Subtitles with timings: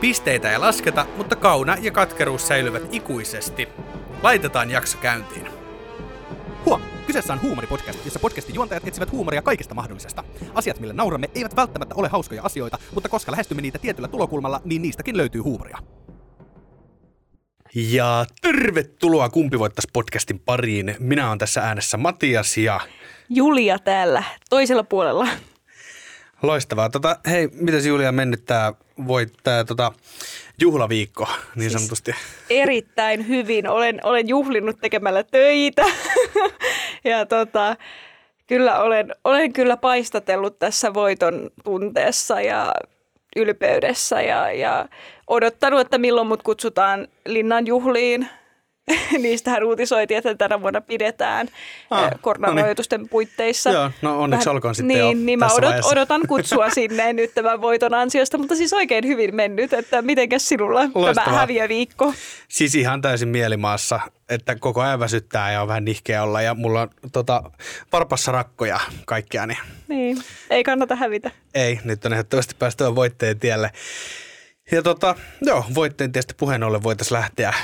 [0.00, 3.68] Pisteitä ei lasketa, mutta kauna ja katkeruus säilyvät ikuisesti.
[4.22, 5.48] Laitetaan jakso käyntiin.
[6.64, 6.82] Huom!
[7.06, 10.24] Kyseessä on huumoripodcast, jossa podcastin juontajat etsivät huumoria kaikesta mahdollisesta.
[10.54, 14.82] Asiat, millä nauramme, eivät välttämättä ole hauskoja asioita, mutta koska lähestymme niitä tietyllä tulokulmalla, niin
[14.82, 15.78] niistäkin löytyy huumoria.
[17.74, 20.96] Ja tervetuloa Kumpi voittais podcastin pariin.
[20.98, 22.80] Minä olen tässä äänessä Matias ja
[23.28, 25.28] Julia täällä toisella puolella.
[26.42, 26.90] loistavaa.
[26.90, 28.72] Tota, hei, mitäs Julia mennyt tää,
[29.06, 29.92] voit, tää tota,
[30.60, 32.14] juhlaviikko niin Siis- sanotusti?
[32.50, 33.68] Erittäin hyvin.
[33.68, 35.84] Olen, olen juhlinut tekemällä töitä.
[37.04, 37.76] ja tota,
[38.46, 42.74] kyllä olen, olen kyllä paistatellut tässä voiton tunteessa ja
[43.36, 44.88] ylpeydessä ja, ja
[45.26, 48.28] odottanut, että milloin mut kutsutaan linnan juhliin.
[49.22, 51.48] Niistähän uutisoitiin, että tänä vuonna pidetään
[51.90, 53.70] Ah, ah, koronarajoitusten puitteissa.
[53.70, 55.90] Joo, no onneksi olkoon sitten niin, jo Niin mä tässä odot, vaiheessa.
[55.92, 60.80] odotan kutsua sinne nyt tämän voiton ansiosta, mutta siis oikein hyvin mennyt, että mitenkäs sinulla
[60.94, 61.24] Loistavaa.
[61.24, 62.14] tämä häviöviikko?
[62.48, 66.80] Siis ihan täysin mielimaassa, että koko ajan väsyttää ja on vähän nihkeä olla ja mulla
[66.82, 67.42] on tota,
[67.92, 70.18] varpassa rakkoja kaikkea, niin Niin,
[70.50, 71.30] ei kannata hävitä.
[71.54, 73.70] ei, nyt on ehdottomasti päästävä voitteen tielle.
[74.72, 77.54] Ja tota, joo, voitteen tietysti puheen ollen voitaisiin lähteä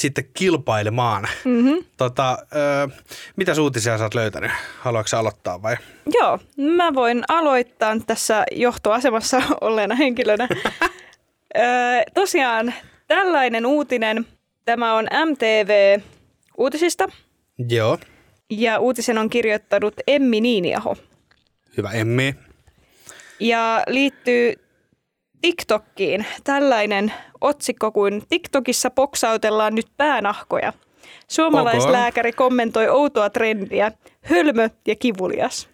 [0.00, 1.28] sitten kilpailemaan.
[1.44, 1.84] Mm-hmm.
[1.96, 2.88] Tota, ö,
[3.36, 4.50] mitä uutisia sä oot löytänyt?
[4.78, 5.76] Haluatko aloittaa vai?
[6.12, 10.48] Joo, mä voin aloittaa tässä johtoasemassa olleena henkilönä.
[11.56, 11.62] öö,
[12.14, 12.74] tosiaan
[13.06, 14.26] tällainen uutinen,
[14.64, 16.00] tämä on MTV
[16.58, 17.08] uutisista
[17.68, 17.98] Joo,
[18.50, 20.96] ja uutisen on kirjoittanut Emmi Niiniaho.
[21.76, 22.34] hyvä Emmi.
[23.40, 24.54] ja liittyy
[25.42, 26.26] TikTokkiin.
[26.44, 30.72] Tällainen otsikko kuin TikTokissa poksautellaan nyt päänahkoja.
[31.28, 33.92] Suomalaislääkäri kommentoi outoa trendiä.
[34.22, 35.68] Hölmö ja kivulias.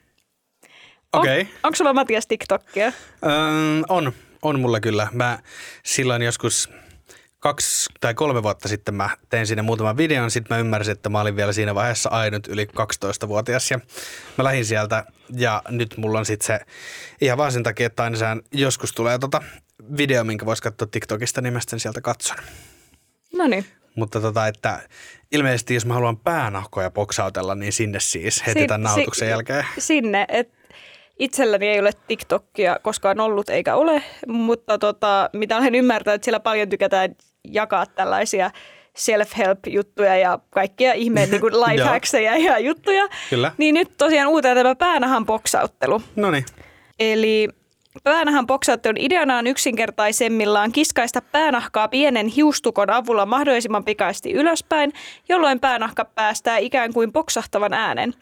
[1.13, 1.49] On- Okei.
[1.63, 2.87] Onko sulla Matias TikTokkia?
[2.87, 2.93] Öö,
[3.89, 4.13] on,
[4.43, 5.09] on mulla kyllä.
[5.13, 5.39] Mä
[5.85, 6.69] silloin joskus
[7.47, 11.21] kaksi tai kolme vuotta sitten mä tein sinne muutaman videon, sitten mä ymmärsin, että mä
[11.21, 13.81] olin vielä siinä vaiheessa ainut yli 12-vuotias ja
[14.39, 15.05] mä lähdin sieltä
[15.37, 16.61] ja nyt mulla on sitten se
[17.21, 19.43] ihan vaan sen takia, että aina sään joskus tulee tota
[19.97, 22.37] video, minkä voisi katsoa TikTokista, niin mä sitten sieltä katson.
[23.35, 23.67] No niin.
[23.97, 24.81] Mutta tota, että
[25.33, 29.65] ilmeisesti jos mä haluan päänahkoja poksautella, niin sinne siis heti Si- tämän si- nautuksen jälkeen.
[29.79, 30.57] Sinne, että
[31.19, 36.41] itselläni ei ole TikTokia koskaan ollut eikä ole, mutta tota, mitä olen ymmärtänyt, että siellä
[36.41, 37.15] paljon tykätään
[37.51, 38.51] jakaa tällaisia
[38.97, 43.09] self-help-juttuja ja kaikkia ihmeen niin lifehackseja ja juttuja.
[43.31, 43.53] Kyllä.
[43.59, 46.03] Niin nyt tosiaan uutena tämä päänahan boksauttelu.
[46.17, 46.45] No niin.
[46.99, 47.49] Eli
[48.05, 54.93] päänahan boksauttelun ideana on yksinkertaisemmillaan kiskaista päänahkaa pienen hiustukon avulla mahdollisimman pikaisesti ylöspäin,
[55.29, 58.15] jolloin päänahka päästää ikään kuin boksahtavan äänen.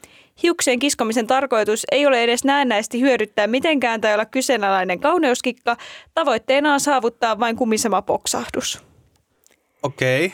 [0.43, 5.77] Hiuksien kiskomisen tarkoitus ei ole edes näennäisesti hyödyttää mitenkään tai olla kyseenalainen kauneuskikka.
[6.13, 8.94] Tavoitteena on saavuttaa vain kumisema boksahdus.
[9.85, 10.33] Okei.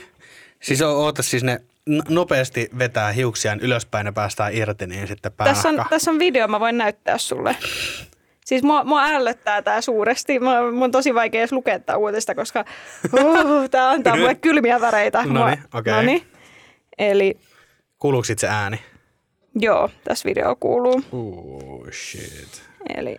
[0.62, 1.62] Siis o- oota siis ne
[2.10, 6.60] nopeasti vetää hiuksiaan ylöspäin ja päästään irti, niin sitten Tässä on, tässä on video, mä
[6.60, 7.56] voin näyttää sulle.
[8.46, 10.40] Siis mua, mua ällöttää tää suuresti.
[10.40, 12.66] Mua, mun on tosi vaikea edes lukea tää uutista, koska
[13.20, 15.24] uh, tää antaa mulle kylmiä väreitä.
[15.24, 15.94] Mua- Noniin, okei.
[15.94, 16.28] noniin.
[16.98, 17.38] Eli
[18.00, 18.80] Kuuluuko sit se ääni?
[19.56, 21.02] joo, tässä video kuuluu.
[21.12, 22.62] Oh shit.
[22.98, 23.18] Eli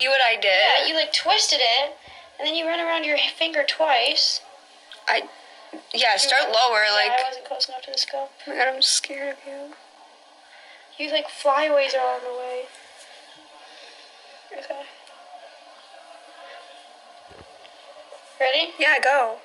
[0.00, 0.44] See what I did?
[0.44, 1.90] Yeah, you like twisted it,
[2.38, 4.42] and then you run around your finger twice.
[5.08, 5.22] I
[5.94, 6.82] yeah, start lower.
[6.84, 8.30] yeah, Like I wasn't close enough to the scope.
[8.46, 9.74] oh my god, I'm scared of you.
[10.98, 12.62] You like flyaways are on the way.
[14.58, 14.82] Okay.
[18.40, 18.72] Ready?
[18.78, 19.36] Yeah, go.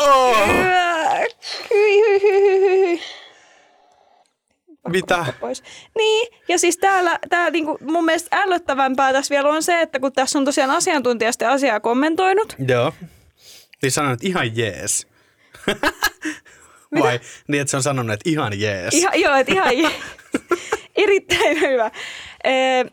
[0.00, 1.26] Oh,
[4.88, 5.26] mitä?
[5.40, 5.62] pois.
[5.96, 10.12] Niin, ja siis täällä, täällä niinku mun mielestä ällöttävämpää tässä vielä on se, että kun
[10.12, 12.92] tässä on tosiaan asiantuntija sitten asiaa kommentoinut, Joo.
[13.82, 15.06] Niin sanon, että ihan jees.
[17.02, 18.94] Vai niin, että se on sanonut, että ihan jees.
[18.94, 19.74] Ihan, joo, että ihan
[20.96, 21.90] erittäin hyvä.
[22.44, 22.84] Ee,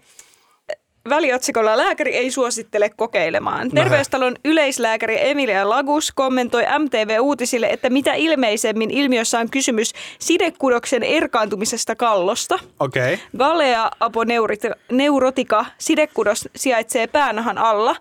[1.09, 3.69] väliotsikolla lääkäri ei suosittele kokeilemaan.
[3.71, 12.59] Terveystalon yleislääkäri Emilia Lagus kommentoi MTV-uutisille, että mitä ilmeisemmin ilmiössä on kysymys sidekudoksen erkaantumisesta kallosta.
[12.79, 13.13] Okei.
[13.13, 13.25] Okay.
[13.37, 17.95] Galea aponeurotica sidekudos sijaitsee päänahan alla.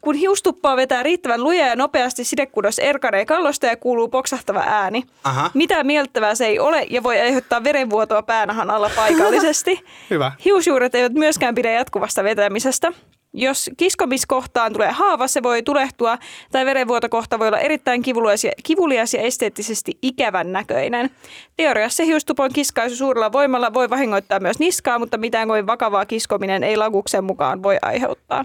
[0.00, 5.04] Kun hiustuppaa vetää riittävän lujaa ja nopeasti sidekudos erkanee kallosta ja kuuluu poksahtava ääni.
[5.24, 5.50] Aha.
[5.54, 9.84] Mitä mieltävää se ei ole ja voi aiheuttaa verenvuotoa päänahan alla paikallisesti.
[10.10, 10.32] Hyvä.
[10.44, 12.92] Hiusjuuret eivät myöskään pidä jatkuvasta vetämisestä.
[13.32, 16.18] Jos kiskomiskohtaan tulee haava, se voi tulehtua
[16.52, 21.10] tai verenvuotokohta voi olla erittäin kivulias ja, kivulias ja esteettisesti ikävän näköinen.
[21.56, 26.76] Teoriassa hiustupon kiskaisu suurella voimalla voi vahingoittaa myös niskaa, mutta mitään kovin vakavaa kiskominen ei
[26.76, 28.44] laguksen mukaan voi aiheuttaa.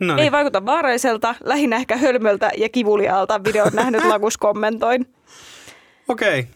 [0.00, 5.06] No Ei vaikuta vaaralliselta, lähinnä ehkä hölmöltä ja kivuliaalta videon nähnyt Lagus kommentoin.
[6.08, 6.40] Okei.
[6.40, 6.52] Okay.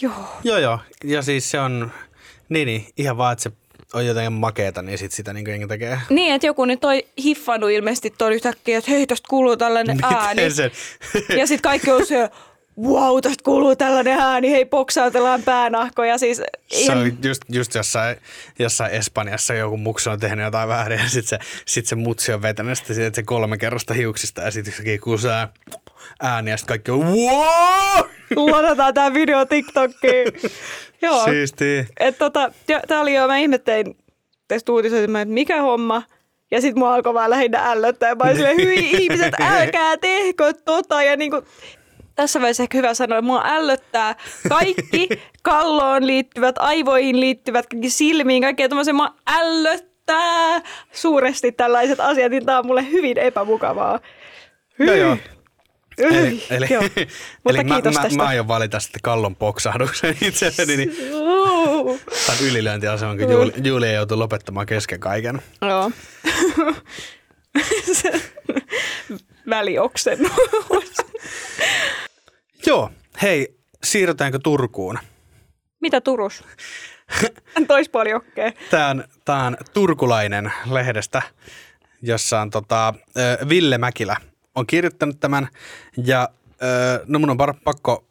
[0.00, 0.12] Joo.
[0.44, 0.78] Joo, joo.
[1.04, 1.92] Ja siis se on,
[2.48, 3.50] niin, niin ihan vaan, että se
[3.94, 6.00] on jotenkin makeeta, niin sit sitä niin jengi tekee.
[6.10, 10.42] Niin, että joku nyt toi hiffannut ilmeisesti toi yhtäkkiä, että hei, tosta kuuluu tällainen ääni.
[10.42, 10.70] Miten se?
[11.38, 12.30] Ja sitten kaikki on se,
[12.82, 16.18] wow, tästä kuuluu tällainen ääni, hei, poksautellaan päänahkoja.
[16.18, 18.16] Siis Se ihan, on just, just jossain,
[18.58, 22.42] jossain Espanjassa joku muksu on tehnyt jotain väärin ja sitten se, sit se mutsi on
[22.42, 25.28] vetänyt sitä, sit se kolme kerrosta hiuksista ja sitten yksikin se
[26.20, 28.50] ääni ja sitten kaikki on wow!
[28.50, 30.26] ladataan tämä video TikTokkiin.
[31.02, 31.24] Joo.
[31.24, 31.84] Siistiä.
[32.00, 32.52] Et tota,
[32.88, 33.96] tää oli jo, mä ihmettein
[34.48, 36.02] tästä uutisoita, että mikä homma.
[36.50, 38.14] Ja sitten mua alkoi vaan lähinnä ällöttää.
[38.14, 41.02] Mä olin silleen, hyi ihmiset, älkää tehkö tota.
[41.02, 41.42] Ja niinku,
[42.14, 44.14] tässä vaiheessa ehkä hyvä sanoa, että mua ällöttää
[44.48, 45.08] kaikki
[45.42, 50.60] kalloon liittyvät, aivoihin liittyvät, kaikki silmiin, kaikkea tämmöisen mua ällöttää
[50.92, 54.00] suuresti tällaiset asiat, niin tää on mulle hyvin epämukavaa.
[54.78, 55.16] Joo, joo.
[56.00, 56.82] Eli, Eli, joo.
[57.44, 58.08] Mutta eli mä, mä, tästä.
[58.16, 60.96] mä aion valita sitten kallon poksahduksen itselleni, niin
[62.26, 65.42] tämän ylilyöntiaseman, kun Julia, Julia joutuu lopettamaan kesken kaiken.
[65.62, 65.90] Joo.
[69.50, 70.32] Välioksennus.
[72.66, 72.90] Joo,
[73.22, 73.54] hei,
[73.84, 74.98] siirrytäänkö Turkuun?
[75.80, 76.44] Mitä Turus?
[77.68, 78.52] Toispuoli okkee.
[78.70, 81.22] Tämä on, tää on turkulainen lehdestä,
[82.02, 82.94] jossa on tota,
[83.48, 84.16] Ville Mäkilä
[84.54, 85.48] on kirjoittanut tämän.
[86.04, 86.28] Ja
[87.06, 88.04] no mun on pakko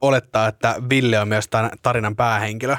[0.00, 2.76] olettaa, että Ville on myös tämän tarinan päähenkilö.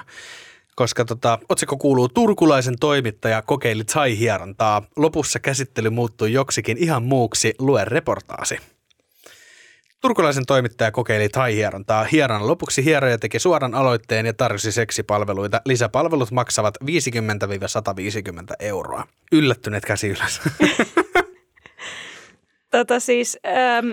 [0.76, 4.84] Koska tota, otsikko kuuluu Turkulaisen toimittaja kokeili chai-hierontaa.
[4.96, 7.54] Lopussa käsittely muuttui joksikin ihan muuksi.
[7.60, 8.58] Lue reportaasi.
[10.02, 12.04] Turkulaisen toimittaja kokeili thai-hierontaa.
[12.04, 15.62] Hieron lopuksi hieroja teki suoran aloitteen ja tarjosi seksipalveluita.
[15.66, 16.88] Lisäpalvelut maksavat 50-150
[18.60, 19.08] euroa.
[19.32, 20.42] Yllättyneet käsi ylös.
[22.72, 23.92] Tota siis, ähm,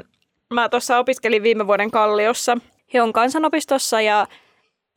[0.55, 2.57] mä tuossa opiskelin viime vuoden Kalliossa.
[2.95, 4.27] He on kansanopistossa ja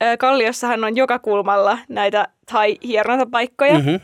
[0.04, 3.80] äh, Kalliossahan on joka kulmalla näitä thai-hierontapaikkoja.
[3.80, 3.96] Mhm.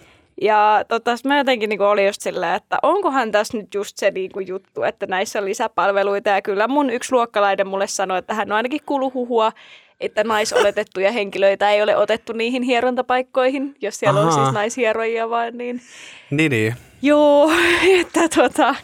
[0.42, 4.40] Ja tota, mä jotenkin niinku olin just silleen, että onkohan tässä nyt just se niinku
[4.40, 6.30] juttu, että näissä on lisäpalveluita.
[6.30, 9.52] Ja kyllä mun yksi luokkalainen mulle sanoi, että hän on ainakin kuullut huhua,
[10.00, 14.44] että naisoletettuja henkilöitä ei ole otettu niihin hierontapaikkoihin, jos siellä on Ahaa.
[14.44, 15.82] siis naishieroja vaan niin.
[16.30, 16.76] niin, niin.
[17.02, 17.52] Joo,
[18.00, 18.76] että tota,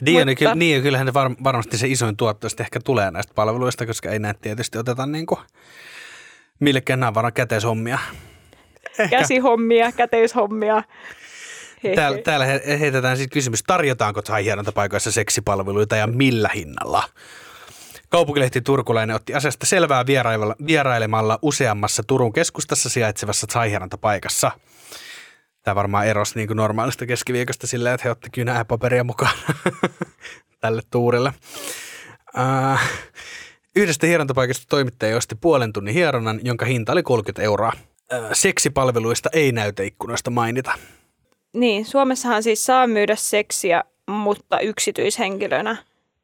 [0.00, 3.86] Niin, Mutta- niin, kyllähän ne var, varmasti se isoin tuotto sitten ehkä tulee näistä palveluista,
[3.86, 5.40] koska ei näitä tietysti oteta niin kuin
[6.60, 7.98] millekään nämä varan käteishommia.
[9.10, 10.82] käsihommia, käteishommia.
[11.94, 17.02] Täällä, täällä he- heitetään siis kysymys, tarjotaanko thai-hierontapaikoissa seksipalveluita ja millä hinnalla?
[18.08, 20.04] Kaupunkilehti Turkulainen otti asiasta selvää
[20.66, 24.50] vierailemalla, useammassa Turun keskustassa sijaitsevassa thai-hierontapaikassa.
[25.68, 29.32] Tämä varmaan erosi niin kuin normaalista keskiviikosta silleen, että he otti kynää ja paperia mukaan
[30.60, 31.32] tälle tuurille.
[32.38, 32.90] Äh,
[33.76, 37.72] yhdestä hierontapaikasta toimittaja osti puolen tunnin hieronnan, jonka hinta oli 30 euroa.
[38.12, 40.72] Äh, seksipalveluista ei näyteikkunoista mainita.
[41.52, 45.76] Niin, Suomessahan siis saa myydä seksiä, mutta yksityishenkilönä.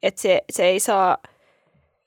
[0.02, 1.18] Että se, se ei saa,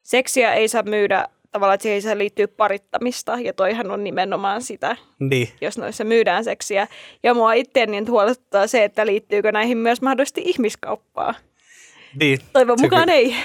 [0.04, 3.40] seksiä ei saa myydä tavallaan, että siihen liittyä parittamista.
[3.40, 6.88] Ja toihan on nimenomaan sitä, Niin, jos noissa myydään seksiä.
[7.24, 11.34] Ja mua itseäni nyt huolestuttaa se, että liittyykö näihin myös mahdollisesti ihmiskauppaa.
[12.20, 12.40] niin.
[12.54, 13.36] Toivon Se mukaan ei.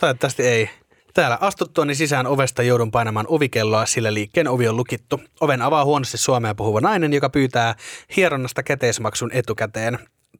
[0.00, 0.70] Toivottavasti ei.
[1.14, 5.20] Täällä astuttuani sisään ovesta joudun painamaan ovikelloa, sillä liikkeen ovi on lukittu.
[5.40, 7.74] Oven avaa huonosti suomea puhuva nainen, joka pyytää
[8.16, 9.98] hieronnasta käteismaksun etukäteen.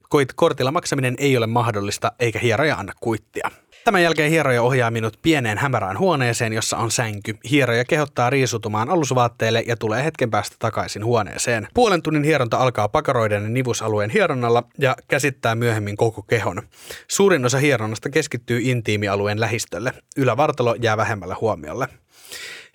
[0.09, 3.51] Koit kortilla maksaminen ei ole mahdollista, eikä hieroja anna kuittia.
[3.85, 7.39] Tämän jälkeen hieroja ohjaa minut pieneen hämärään huoneeseen, jossa on sänky.
[7.51, 11.69] Hieroja kehottaa riisutumaan alusvaatteelle ja tulee hetken päästä takaisin huoneeseen.
[11.75, 16.63] Puolen tunnin hieronta alkaa pakaroiden ja nivusalueen hieronnalla ja käsittää myöhemmin koko kehon.
[17.09, 19.93] Suurin osa hieronnasta keskittyy intiimialueen lähistölle.
[20.17, 21.89] Ylävartalo jää vähemmälle huomiolle.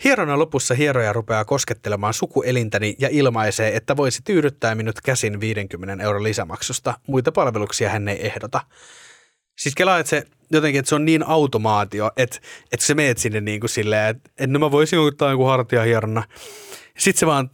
[0.03, 6.23] Hierona lopussa hieroja rupeaa koskettelemaan sukuelintäni ja ilmaisee, että voisi tyydyttää minut käsin 50 euron
[6.23, 6.93] lisämaksusta.
[7.07, 8.61] Muita palveluksia hän ei ehdota.
[9.59, 12.39] Siis kelaa, että se jotenkin, että se on niin automaatio, että,
[12.71, 16.23] että sä meet sinne niin kuin silleen, että, että no mä voisin ottaa joku hartiahierona.
[16.97, 17.49] Sitten se vaan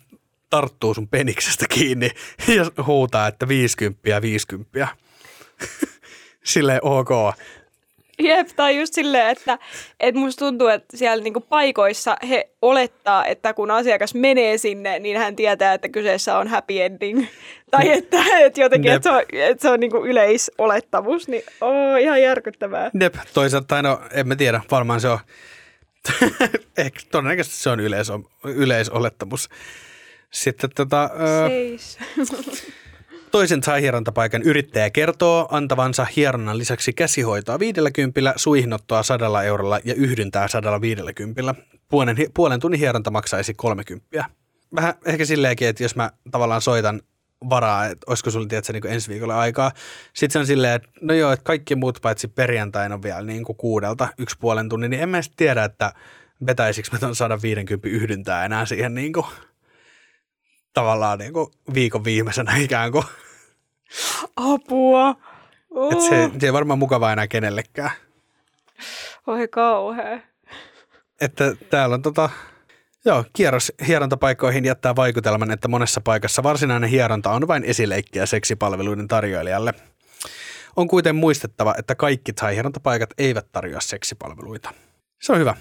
[0.50, 2.10] tarttuu sun peniksestä kiinni
[2.56, 4.88] ja huutaa, että 50 50.
[6.44, 7.10] Silleen ok.
[8.20, 9.58] Jep, tai just silleen, että,
[10.00, 15.18] että musta tuntuu, että siellä niinku paikoissa he olettaa, että kun asiakas menee sinne, niin
[15.18, 17.26] hän tietää, että kyseessä on happy ending.
[17.72, 22.22] Tai että, että jotenkin, että se on, että se on niinku yleisolettamus, niin oo, ihan
[22.22, 22.92] järkyttävää.
[23.00, 25.20] Jep, toisaalta, no en mä tiedä, varmaan se on,
[26.78, 28.08] ehkä todennäköisesti se on yleis,
[28.44, 29.50] yleisolettamus.
[30.32, 31.98] Sitten tota, ö, Seis.
[33.36, 41.56] Toisen hierontapaikan yrittäjä kertoo antavansa hieronnan lisäksi käsihoitoa 50, suihnottoa 100 eurolla ja yhdyntää 150.
[41.90, 44.26] Puolen, puolen tunnin hieronta maksaisi 30.
[44.76, 47.02] Vähän ehkä silleenkin, että jos mä tavallaan soitan
[47.50, 49.72] varaa, että olisiko sulla tietysti niin ensi viikolla aikaa.
[50.14, 53.44] Sitten se on silleen, että no joo, että kaikki muut paitsi perjantaina on vielä niin
[53.44, 55.94] kuin kuudelta yksi puolen tunnin, niin en mä tiedä, että
[56.46, 59.26] vetäisikö mä ton 150 yhdyntää enää siihen niin kuin,
[60.74, 63.04] tavallaan niin kuin viikon viimeisenä ikään kuin.
[64.36, 65.16] Apua.
[65.70, 65.92] Oh.
[65.92, 67.92] Että se, se ei varmaan mukavaa enää kenellekään.
[69.28, 70.20] Oi kauhea.
[71.22, 72.30] Että täällä on tota,
[73.06, 79.74] joo, kierros hierontapaikkoihin jättää vaikutelman, että monessa paikassa varsinainen hieronta on vain esileikkiä seksipalveluiden tarjoilijalle.
[80.76, 84.74] On kuitenkin muistettava, että kaikki thai-hierontapaikat eivät tarjoa seksipalveluita.
[85.22, 85.56] Se on hyvä.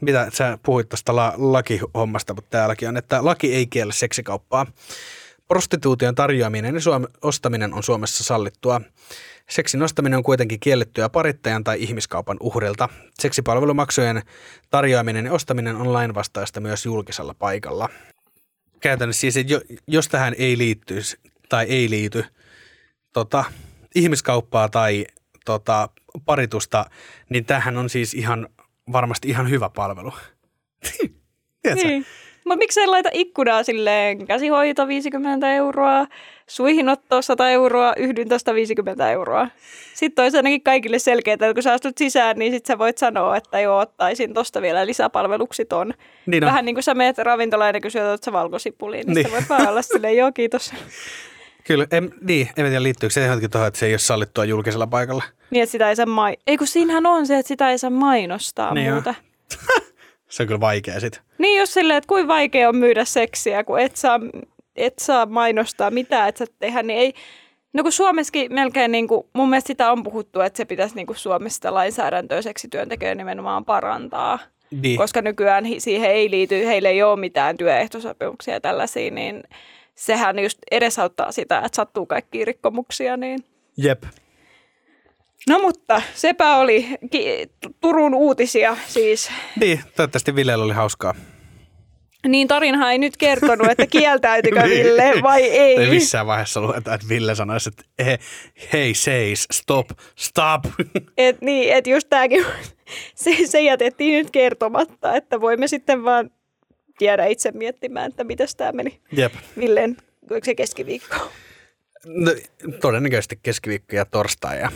[0.00, 4.66] Mitä sä puhuit tuosta la- lakihommasta, mutta täälläkin on, että laki ei kiellä seksikauppaa.
[5.50, 8.80] Prostituution tarjoaminen ja suom- ostaminen on Suomessa sallittua.
[9.48, 12.88] Seksin ostaminen on kuitenkin kiellettyä parittajan tai ihmiskaupan uhrilta.
[13.18, 14.22] Seksipalvelumaksujen
[14.70, 17.88] tarjoaminen ja ostaminen on lainvastaista myös julkisella paikalla.
[18.80, 22.24] Käytännössä siis, että jo- jos tähän ei liittyisi tai ei liity
[23.12, 23.44] tota,
[23.94, 25.06] ihmiskauppaa tai
[25.44, 25.88] tota,
[26.24, 26.86] paritusta,
[27.28, 28.48] niin tähän on siis ihan
[28.92, 30.12] varmasti ihan hyvä palvelu.
[31.62, 31.88] Tiedätkö?
[31.88, 32.06] Niin.
[32.50, 36.06] Mutta miksei laita ikkunaa silleen käsihoito 50 euroa,
[36.46, 39.48] suihinotto 100 euroa, yhdyntä 150 euroa.
[39.94, 43.36] Sitten olisi ainakin kaikille selkeää, että kun sä astut sisään, niin sit sä voit sanoa,
[43.36, 45.94] että joo, ottaisin tosta vielä lisäpalveluksi ton.
[46.26, 46.48] Niin on.
[46.48, 49.24] Vähän niin kuin sä meet ravintolaan ja kysyt, että sä valkosipuliin, niin, Niin.
[49.24, 49.26] niin.
[49.26, 50.72] sä voit vaan olla silleen, joo kiitos.
[51.64, 54.86] Kyllä, en, niin, en tiedä liittyykö se johonkin tuohon, että se ei ole sallittua julkisella
[54.86, 55.24] paikalla.
[55.50, 56.36] Niin, että sitä ei saa mai...
[56.46, 59.14] Ei kun siinähän on se, että sitä ei saa mainostaa Niin muuta.
[60.30, 61.22] Se on kyllä vaikea sitten.
[61.38, 64.20] Niin jos silleen, että kuin vaikea on myydä seksiä, kun et saa,
[64.76, 67.14] et saa mainostaa mitään, et sä tehdä, niin ei...
[67.72, 71.06] No kun Suomessakin melkein, niin kuin, mun mielestä sitä on puhuttu, että se pitäisi niin
[71.06, 74.38] kuin Suomessa lainsäädäntöä seksityöntekijöiden nimenomaan parantaa.
[74.70, 74.96] Niin.
[74.96, 79.42] Koska nykyään siihen ei liity, heille ei ole mitään työehtosopimuksia ja tällaisia, niin
[79.94, 83.16] sehän just edesauttaa sitä, että sattuu kaikkia rikkomuksia.
[83.16, 83.38] Niin.
[83.76, 84.02] Jep.
[85.48, 89.30] No mutta sepä oli ki- Turun uutisia siis.
[89.60, 91.14] Niin, toivottavasti Villellä oli hauskaa.
[92.28, 94.84] Niin tarinahan ei nyt kertonut, että kieltäytykö Niin.
[94.84, 95.76] Ville vai ei.
[95.76, 98.18] Ei missään vaiheessa lueta, että Ville sanoisi, että he,
[98.72, 100.64] hei seis, stop, stop.
[101.16, 102.44] Et niin, et just tämäkin,
[103.14, 106.30] se, se jätettiin nyt kertomatta, että voimme sitten vaan
[107.00, 109.32] jäädä itse miettimään, että mitäs tämä meni Jep.
[109.58, 109.96] Villen,
[110.30, 111.16] oliko se keskiviikko?
[112.06, 112.32] No,
[112.80, 114.72] todennäköisesti keskiviikko ja torstai ja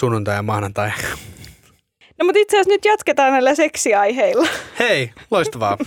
[0.00, 0.90] sunnuntai ja maanantai.
[2.18, 5.78] No mutta itse asiassa nyt jatketaan näillä seksiaiheilla, Hei, loistavaa.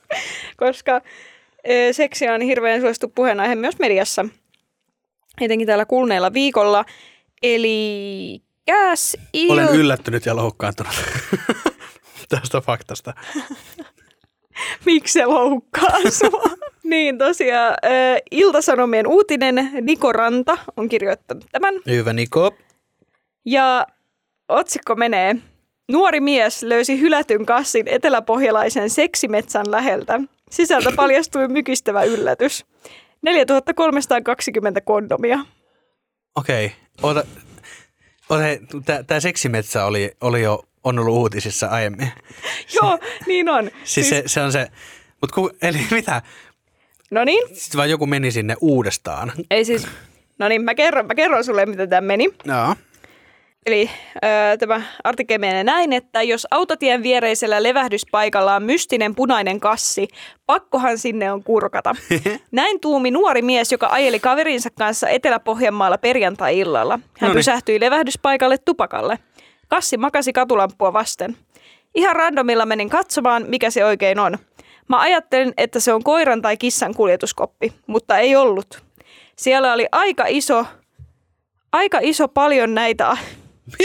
[0.56, 1.00] koska
[1.70, 4.24] ö, seksi on hirveän suosittu puheenaihe myös mediassa,
[5.40, 6.84] etenkin täällä kuluneella viikolla.
[7.42, 9.52] Eli käs il...
[9.52, 10.92] Olen yllättynyt ja loukkaantunut
[12.28, 13.14] tästä faktasta.
[14.86, 16.42] Miksi se loukkaa sua?
[16.84, 17.74] niin tosiaan,
[18.30, 21.74] Iltasanomien uutinen Niko Ranta on kirjoittanut tämän.
[21.86, 22.54] Hyvä Niko.
[23.44, 23.86] Ja
[24.48, 25.36] otsikko menee,
[25.92, 30.20] nuori mies löysi hylätyn kassin eteläpohjalaisen seksimetsän läheltä.
[30.50, 32.66] Sisältä paljastui mykistävä yllätys.
[33.22, 35.38] 4320 kondomia.
[36.36, 36.72] Okei,
[37.02, 37.24] okay.
[39.06, 42.08] tämä seksimetsä oli, oli jo on ollut uutisissa aiemmin.
[42.76, 43.70] Joo, niin on.
[43.84, 44.66] Siis se, se on se,
[45.20, 46.22] mutta eli mitä?
[47.10, 49.32] No niin, Sitten vaan joku meni sinne uudestaan.
[49.50, 49.86] ei siis,
[50.38, 52.34] no niin, mä kerron, mä kerron sulle, mitä tämä meni.
[52.44, 52.74] Joo.
[53.66, 60.08] Eli ö, tämä artikkeli menee näin, että jos autotien viereisellä levähdyspaikalla on mystinen punainen kassi,
[60.46, 61.94] pakkohan sinne on kurkata.
[62.52, 66.94] Näin tuumi nuori mies, joka ajeli kaverinsa kanssa Etelä-Pohjanmaalla perjantai-illalla.
[66.94, 67.34] Hän Noniin.
[67.34, 69.18] pysähtyi levähdyspaikalle tupakalle.
[69.68, 71.36] Kassi makasi katulamppua vasten.
[71.94, 74.38] Ihan randomilla menin katsomaan, mikä se oikein on.
[74.88, 78.82] Mä ajattelin, että se on koiran tai kissan kuljetuskoppi, mutta ei ollut.
[79.36, 80.66] Siellä oli aika iso,
[81.72, 83.16] aika iso paljon näitä...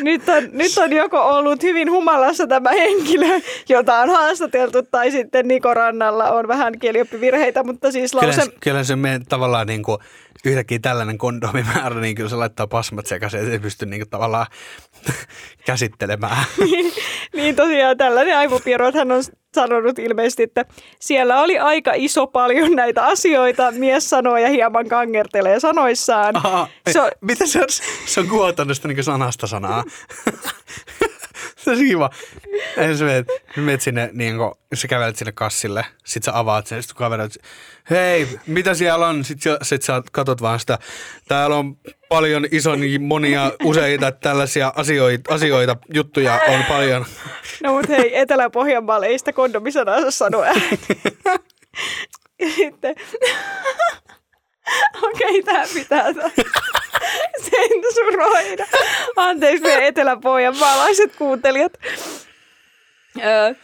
[0.00, 5.48] Nyt on, nyt on joko ollut hyvin humalassa tämä henkilö, jota on haastateltu, tai sitten
[5.48, 8.42] Niko Rannalla on vähän kielioppivirheitä, mutta siis Kyllä, lause...
[8.42, 9.98] se- kyllä se menee tavallaan niin kuin
[10.44, 14.46] yhtäkkiä tällainen kondomimäärä, niin kyllä se laittaa pasmat sekaisin, että ei pysty niin kuin tavallaan
[15.66, 16.44] käsittelemään.
[17.36, 18.38] Niin tosiaan tällainen
[18.94, 19.22] hän on
[19.54, 20.64] sanonut ilmeisesti, että
[20.98, 26.36] siellä oli aika iso paljon näitä asioita, mies sanoo ja hieman kangertelee sanoissaan.
[26.36, 27.68] Aha, Se on, Mitä se on?
[28.06, 29.84] Se on kuotanut sitä niin sanasta sanaa.
[31.64, 32.10] se on kiva.
[32.76, 33.26] Ei sä meet,
[33.56, 37.36] meet sinne, niin kun, sä kävelet sinne kassille, sit sä avaat sen, sit kaverit,
[37.90, 39.24] hei, mitä siellä on?
[39.24, 40.78] Sit, sä- sit sä katot vaan sitä,
[41.28, 41.76] täällä on
[42.08, 47.04] paljon ison, monia, useita tällaisia asioita, asioita juttuja on paljon.
[47.62, 50.46] no mutta hei, Etelä-Pohjanmaalle ei sitä kondomisanaa saa sanoa.
[50.46, 50.54] Ja
[52.56, 52.94] sitten,
[55.02, 56.30] okei, tämä pitää tää-
[57.50, 58.66] sensuroida.
[59.16, 61.72] Anteeksi meidän etelä-pohjanmaalaiset kuuntelijat.
[63.24, 63.54] Öö,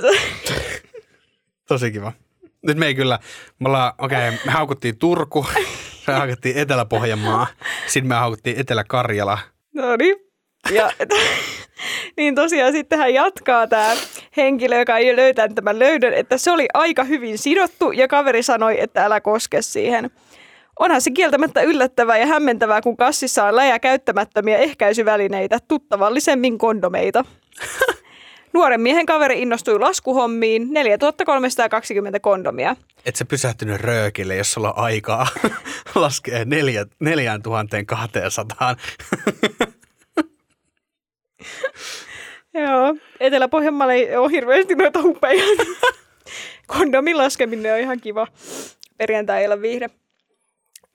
[1.68, 2.12] Tosi kiva.
[2.66, 3.18] Nyt me ei kyllä,
[3.58, 5.46] me ollaan, okei, okay, me haukuttiin Turku,
[6.06, 7.46] me haukuttiin Etelä-Pohjanmaa,
[7.86, 9.38] sitten me haukuttiin Etelä-Karjala.
[9.74, 10.16] No niin.
[10.70, 10.90] Ja,
[12.16, 13.94] niin tosiaan sitten hän jatkaa tämä
[14.36, 18.80] henkilö, joka ei löytänyt tämän löydön, että se oli aika hyvin sidottu ja kaveri sanoi,
[18.80, 20.10] että älä koske siihen.
[20.80, 27.24] Onhan se kieltämättä yllättävää ja hämmentävää, kun kassissa on läjä käyttämättömiä ehkäisyvälineitä, tuttavallisemmin kondomeita.
[28.52, 32.76] Nuoren miehen kaveri innostui laskuhommiin, 4320 kondomia.
[33.06, 35.26] Et sä pysähtynyt röökille, jos sulla on aikaa
[35.94, 38.76] laskee neljä, 4200.
[42.54, 45.44] Joo, Etelä-Pohjanmaalla ei ole hirveästi noita hupeja.
[46.66, 48.26] Kondomin laskeminen on ihan kiva
[48.98, 49.90] perjantai-illan viihde.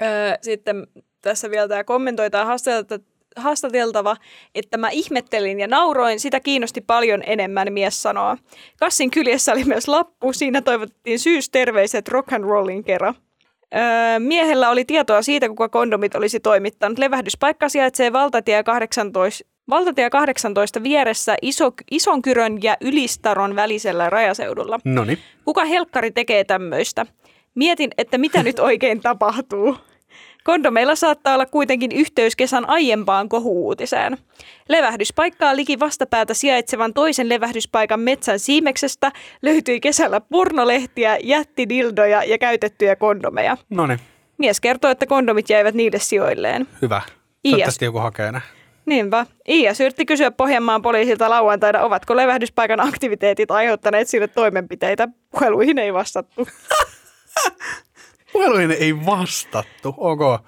[0.01, 0.88] Öö, sitten
[1.22, 2.46] tässä vielä tämä kommentoi tämä
[3.36, 4.17] haastateltava,
[4.55, 8.38] että mä ihmettelin ja nauroin, sitä kiinnosti paljon enemmän, mies sanoo.
[8.79, 13.15] Kassin kyljessä oli myös lappu, siinä toivottiin syysterveiset rock and rollin kerran.
[13.75, 17.00] Öö, miehellä oli tietoa siitä, kuka kondomit olisi toimittanut.
[17.00, 24.79] Levähdyspaikka sijaitsee valtatie 18, valtatie 18 vieressä iso, Isonkyrön ja Ylistaron välisellä rajaseudulla.
[24.85, 25.20] Noniin.
[25.46, 27.05] Kuka helkkari tekee tämmöistä?
[27.55, 29.77] Mietin, että mitä nyt oikein tapahtuu.
[30.44, 34.18] Kondomeilla saattaa olla kuitenkin yhteys kesän aiempaan kohuutiseen.
[34.70, 43.58] Levähdyspaikkaa liki vastapäätä sijaitsevan toisen levähdyspaikan metsän siimeksestä löytyi kesällä pornolehtiä, jättidildoja ja käytettyjä kondomeja.
[43.70, 44.00] Noniin,
[44.38, 46.68] Mies kertoi, että kondomit jäivät niille sijoilleen.
[46.82, 47.01] hyvä.
[47.44, 48.42] Toivottavasti joku hakee ne.
[48.86, 49.25] Niinpä.
[49.50, 55.08] Iias yritti kysyä Pohjanmaan poliisilta lauantaina, ovatko levähdyspaikan aktiviteetit aiheuttaneet sille toimenpiteitä.
[55.32, 56.48] Puheluihin ei vastattu.
[58.33, 59.96] Puheluihin ei vastattu.
[59.98, 60.41] Ok,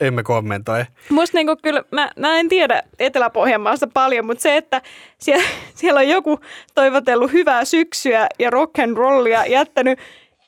[0.00, 0.84] emme kommentoi.
[1.08, 4.82] Musta niinku kyllä, mä, mä en tiedä Etelä-Pohjanmaasta paljon, mutta se, että
[5.18, 5.44] siellä,
[5.74, 6.40] siellä on joku
[6.74, 9.98] toivotellut hyvää syksyä ja rock and rollia, jättänyt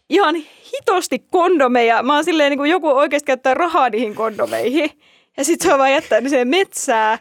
[0.08, 2.02] ihan hitosti kondomeja.
[2.02, 4.90] Mä oon silleen, niin kuin joku oikeasti käyttää rahaa niihin kondomeihin.
[5.36, 7.18] Ja sitten se on vaan jättänyt sen metsää.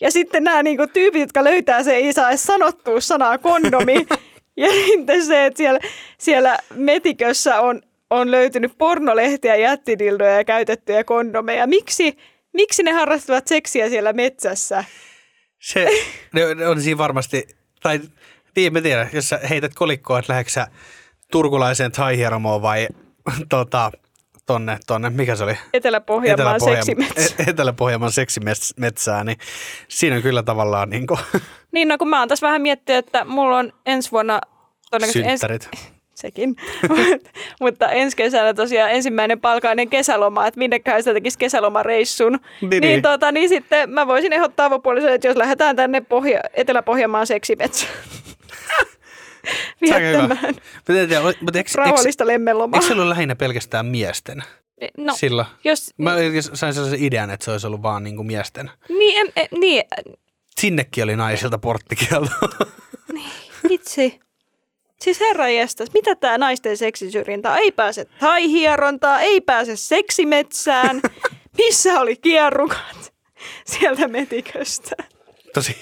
[0.00, 4.06] Ja sitten nämä niinku tyypit, jotka löytää se, ei saa edes sanottua sanaa kondomi.
[4.56, 5.80] ja sitten se, että siellä,
[6.18, 11.66] siellä metikössä on, on löytynyt pornolehtiä, jättidildoja ja käytettyjä kondomeja.
[11.66, 12.16] Miksi,
[12.52, 14.84] miksi ne harrastavat seksiä siellä metsässä?
[15.58, 15.88] Se
[16.34, 17.48] ne, on siinä varmasti,
[17.82, 18.00] tai
[18.56, 20.66] niin, mä tiedän, jos sä heität kolikkoa, että lähdetkö
[21.32, 22.18] turkulaiseen thai
[22.62, 22.88] vai
[23.48, 23.92] tota,
[24.46, 25.58] tonne, tonne, mikä se oli?
[25.72, 26.60] Etelä-Pohjanmaan.
[27.16, 29.38] E- Etelä-Pohjanmaan seksimetsää, niin
[29.88, 31.20] siinä on kyllä tavallaan niin kuin
[31.72, 34.40] Niin, no kun mä oon tässä vähän miettinyt, että mulla on ensi vuonna
[34.90, 35.70] todennäköisesti ens, synttärit.
[36.18, 36.56] Sekin,
[37.60, 42.32] mutta ensi kesänä tosiaan ensimmäinen palkainen kesäloma, että minnekähän sitä tekisi kesälomareissun.
[42.60, 43.02] Niin, niin, niin.
[43.02, 47.92] tota, niin sitten mä voisin ehdottaa avopuolisolle, että jos lähdetään tänne Pohja, Etelä-Pohjanmaan seksimetsään
[49.80, 50.54] viettämään
[51.74, 52.78] rauhallista lemmenlomaa.
[52.78, 54.42] eikö se ollut lähinnä pelkästään miesten
[54.96, 55.46] No, silloin?
[55.64, 56.14] jos, Mä
[56.54, 58.70] sain sellaisen idean, että se olisi ollut vaan niin kuin miesten.
[58.88, 59.84] niin, en, en, niin,
[60.60, 62.30] Sinnekin oli naisilta porttikielto.
[63.68, 64.20] vitsi.
[65.00, 67.56] Siis herra jestas, mitä tämä naisten seksisyrjintä?
[67.56, 71.00] Ei pääse taihierontaa, ei pääse seksimetsään.
[71.58, 73.14] Missä oli kierrukat?
[73.66, 74.96] Sieltä metiköstä.
[75.54, 75.76] Tosi,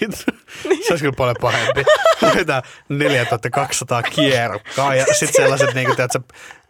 [0.63, 1.85] se olisi kyllä paljon pahempi.
[2.23, 6.21] Löytää 4200 kierrukkaa ja sitten sellaiset niinku, tiedätkö,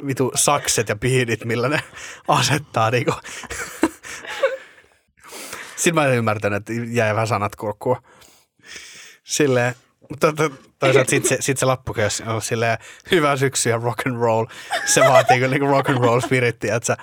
[0.06, 1.82] vitu sakset ja pihdit, millä ne
[2.28, 3.12] asettaa niinku.
[5.76, 7.96] Sitten mä en ymmärtänyt, että jäi vähän sanat kurkkuun.
[9.24, 9.74] Silleen,
[10.10, 10.32] mutta
[10.78, 12.78] toisaalta sitten se, sit se lappukeys on silleen
[13.10, 14.46] hyvä syksy ja rock and roll.
[14.84, 16.96] Se vaatii kyllä niinku rock and roll spirittiä, että sä,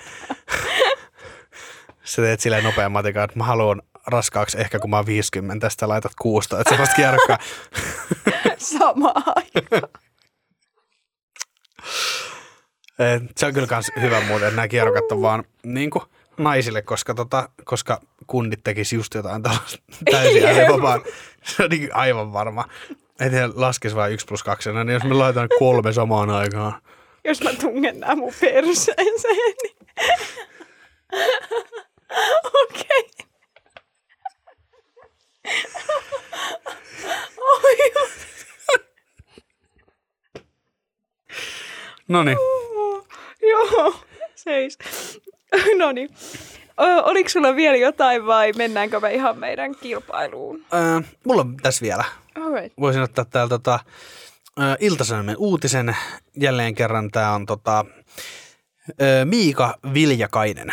[2.04, 5.88] sä teet silleen nopean matikan, että mä haluan raskaaksi ehkä kun mä oon 50, tästä
[5.88, 7.38] laitat kuusta, että se vasta kierrokkaa.
[8.78, 9.88] Sama aika.
[12.98, 16.04] Et Se on kyllä kans hyvä muuten, että nämä kierrokat on vaan niin kuin
[16.38, 19.42] naisille, koska, tota, koska kundit tekisi just jotain
[20.10, 21.02] täysin älyvapaan.
[21.44, 22.68] Se on niin aivan varma.
[23.20, 26.80] Että he laskisi vain yksi plus kaksi, niin jos me laitan kolme samaan aikaan.
[27.24, 29.76] Jos mä tungen nää mun perseeseen, niin...
[32.62, 33.10] Okei.
[37.38, 37.92] Oi,
[42.08, 42.36] No niin,
[43.42, 43.94] joo,
[44.34, 44.78] seis.
[45.78, 46.10] No niin.
[47.04, 50.64] Oliko sulla vielä jotain vai mennäänkö me ihan meidän kilpailuun?
[50.74, 52.04] öö, mulla on tässä vielä.
[52.34, 52.72] Alright.
[52.80, 53.80] Voisin ottaa täältä tota,
[54.80, 55.96] Ilta-Sanomien uutisen.
[56.40, 57.84] Jälleen kerran tämä on tota,
[59.24, 60.72] Miika Viljakainen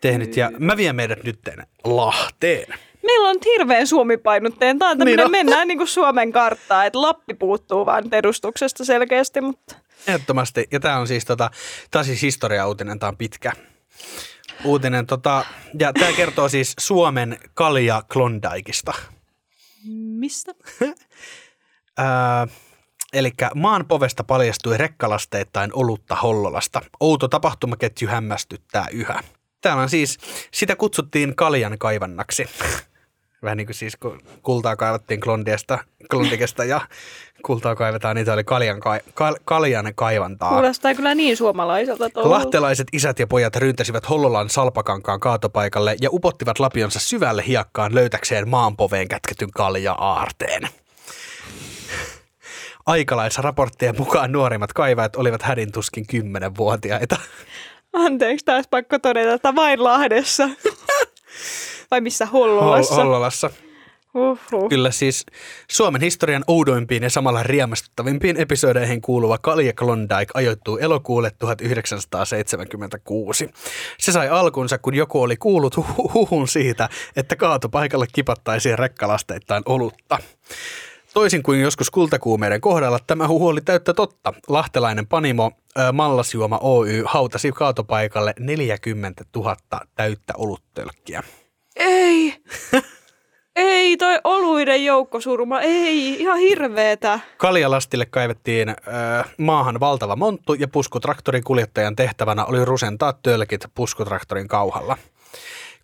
[0.00, 0.36] tehnyt.
[0.36, 2.74] Ja mä vien meidät nytten Lahteen.
[3.02, 4.78] Meillä on hirveän suomipainotteen.
[4.78, 5.30] Tämä on tämmöinen, Niin on.
[5.30, 9.74] mennään niin kuin Suomen karttaa, että Lappi puuttuu vaan edustuksesta selkeästi, mutta
[10.06, 10.66] Ehdottomasti.
[10.72, 11.50] Ja tämä on siis, tota,
[11.90, 13.52] tää on siis historia-uutinen, tämä on pitkä
[14.64, 15.06] uutinen.
[15.06, 15.44] Tota,
[15.78, 18.92] ja tämä kertoo siis Suomen kalja Klondikeista.
[20.18, 20.54] mistä?
[22.00, 22.46] Öö,
[23.14, 26.80] Eli maan povesta paljastui rekkalasteittain olutta Hollolasta.
[27.00, 29.22] Outo tapahtumaketju hämmästyttää yhä.
[29.60, 30.18] Täällä on siis,
[30.52, 32.46] sitä kutsuttiin kaljan kaivannaksi.
[33.44, 35.78] Vähän niin kuin siis, kun kultaa kaivattiin Klondiesta,
[36.10, 36.80] Klondikesta ja
[37.42, 40.52] kultaa kaivetaan, niitä oli kaljan, kai, kal, kaljan kaivantaa.
[40.52, 42.36] Kuulostaa kyllä niin suomalaiselta touhulta.
[42.36, 49.08] Lahtelaiset isät ja pojat ryntäsivät Hollolan salpakankaan kaatopaikalle ja upottivat lapionsa syvälle hiekkaan löytäkseen maanpoveen
[49.08, 50.68] kätketyn kalja-aarteen.
[52.86, 57.16] Aikalaisraporttien mukaan nuorimmat kaivajat olivat hädintuskin kymmenenvuotiaita.
[57.92, 60.48] Anteeksi, taas pakko todeta, että vain Lahdessa.
[61.90, 62.94] Vai missä Hollolassa?
[62.94, 63.50] Hol- Hollolassa.
[64.14, 64.68] Uhuh.
[64.68, 65.26] Kyllä siis
[65.70, 73.48] Suomen historian oudoimpiin ja samalla riemastuttavimpiin episodeihin kuuluva Kalja Klondike ajoittuu elokuulle 1976.
[73.98, 80.18] Se sai alkunsa, kun joku oli kuullut hu- huhun siitä, että kaatopaikalle kipattaisiin rekkalasteittain olutta.
[81.14, 84.32] Toisin kuin joskus kultakuumeiden kohdalla, tämä huhu oli täyttä totta.
[84.48, 85.52] Lahtelainen Panimo
[85.92, 89.56] Mallasjuoma Oy hautasi kaatopaikalle 40 000
[89.96, 91.22] täyttä oluttölkkiä.
[91.76, 92.34] Ei!
[93.56, 97.20] Ei, toi oluiden joukkosurma, ei, ihan hirveetä.
[97.36, 98.74] Kaljalastille kaivettiin ö,
[99.38, 104.96] maahan valtava monttu ja puskutraktorin kuljettajan tehtävänä oli rusentaa tölkit puskutraktorin kauhalla.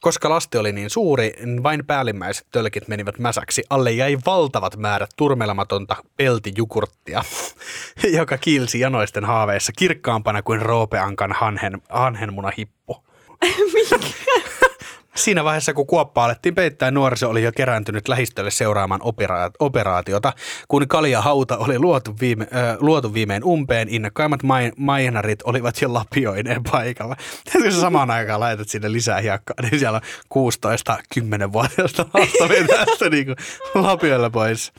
[0.00, 3.62] Koska lasti oli niin suuri, vain päällimmäiset tölkit menivät mäsäksi.
[3.70, 7.22] Alle jäi valtavat määrät turmelamatonta peltijukurttia,
[8.18, 13.04] joka kiilsi janoisten haaveissa kirkkaampana kuin roopeankan hanhen, hanhenmunahippu.
[15.16, 20.32] Siinä vaiheessa, kun kuoppa alettiin peittää, nuoriso oli jo kerääntynyt lähistölle seuraamaan opera- operaatiota.
[20.68, 25.92] Kun kalja hauta oli luotu, viime, äh, luotu viimein umpeen, innokkaimmat mai- mainarit olivat jo
[25.92, 27.16] lapioineen paikalla.
[27.70, 33.10] Sä samaan aikaan laitat sinne lisää hiekkaa, niin siellä on 16 10-vuotiaista lasta vetää sitä
[33.10, 33.36] niin
[33.74, 34.72] lapioilla pois.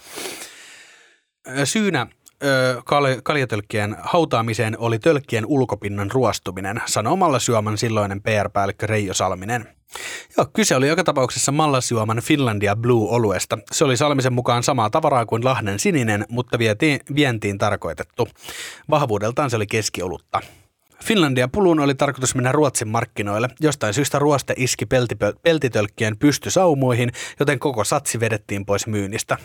[1.64, 2.08] Syynä
[3.24, 9.68] kaljatölkkien hautaamiseen oli tölkkien ulkopinnan ruostuminen, sanoo Mallasjuoman silloinen PR-päällikkö Reijo Salminen.
[10.38, 13.58] Joo, kyse oli joka tapauksessa Mallasjuoman Finlandia Blue-oluesta.
[13.72, 18.28] Se oli Salmisen mukaan samaa tavaraa kuin Lahden sininen, mutta vietiin, vientiin tarkoitettu.
[18.90, 20.40] Vahvuudeltaan se oli keskiolutta.
[21.04, 23.50] Finlandia Pulun oli tarkoitus mennä Ruotsin markkinoille.
[23.60, 29.38] Jostain syystä ruoste iski peltipö- peltitölkkien pystysaumoihin, joten koko satsi vedettiin pois myynnistä.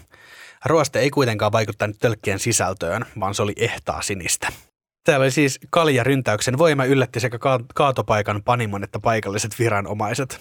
[0.65, 4.49] Ruoste ei kuitenkaan vaikuttanut tölkkien sisältöön, vaan se oli ehtaa sinistä.
[5.05, 10.41] Täällä oli siis kaljaryntäyksen voima yllätti sekä ka- kaatopaikan panimon että paikalliset viranomaiset.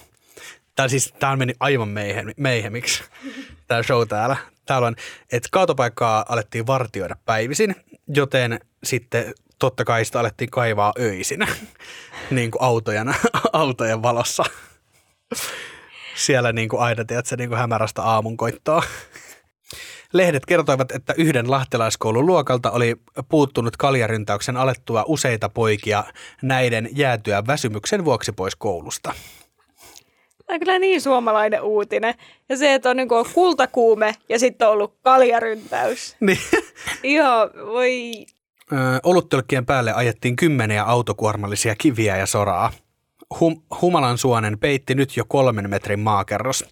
[0.74, 3.04] Tää, siis, tää on mennyt aivan meihem, meihemiksi,
[3.66, 4.36] tämä show täällä.
[4.66, 4.96] Täällä on,
[5.32, 7.76] että kaatopaikkaa alettiin vartioida päivisin,
[8.08, 11.46] joten sitten totta kai sitä alettiin kaivaa öisin,
[12.30, 13.14] niin kuin autojen,
[13.52, 14.44] autojen valossa.
[16.14, 18.82] Siellä niin kuin aina, tiedätkö, niin kuin hämärästä aamunkoittoa.
[20.16, 22.96] Lehdet kertoivat, että yhden lahtelaiskoulun luokalta oli
[23.28, 26.04] puuttunut kaljaryntäyksen alettua useita poikia
[26.42, 29.14] näiden jäätyä väsymyksen vuoksi pois koulusta.
[30.46, 32.14] Tämä on kyllä niin suomalainen uutinen.
[32.48, 36.16] Ja se, että on niin kuin kultakuume ja sitten on ollut kaljaryntäys.
[36.20, 36.38] Niin.
[37.02, 38.26] Ihan, voi...
[39.02, 42.72] Oluttölkkien päälle ajettiin kymmeniä autokuormallisia kiviä ja soraa.
[43.40, 46.64] Hum, humalan suonen peitti nyt jo kolmen metrin maakerros.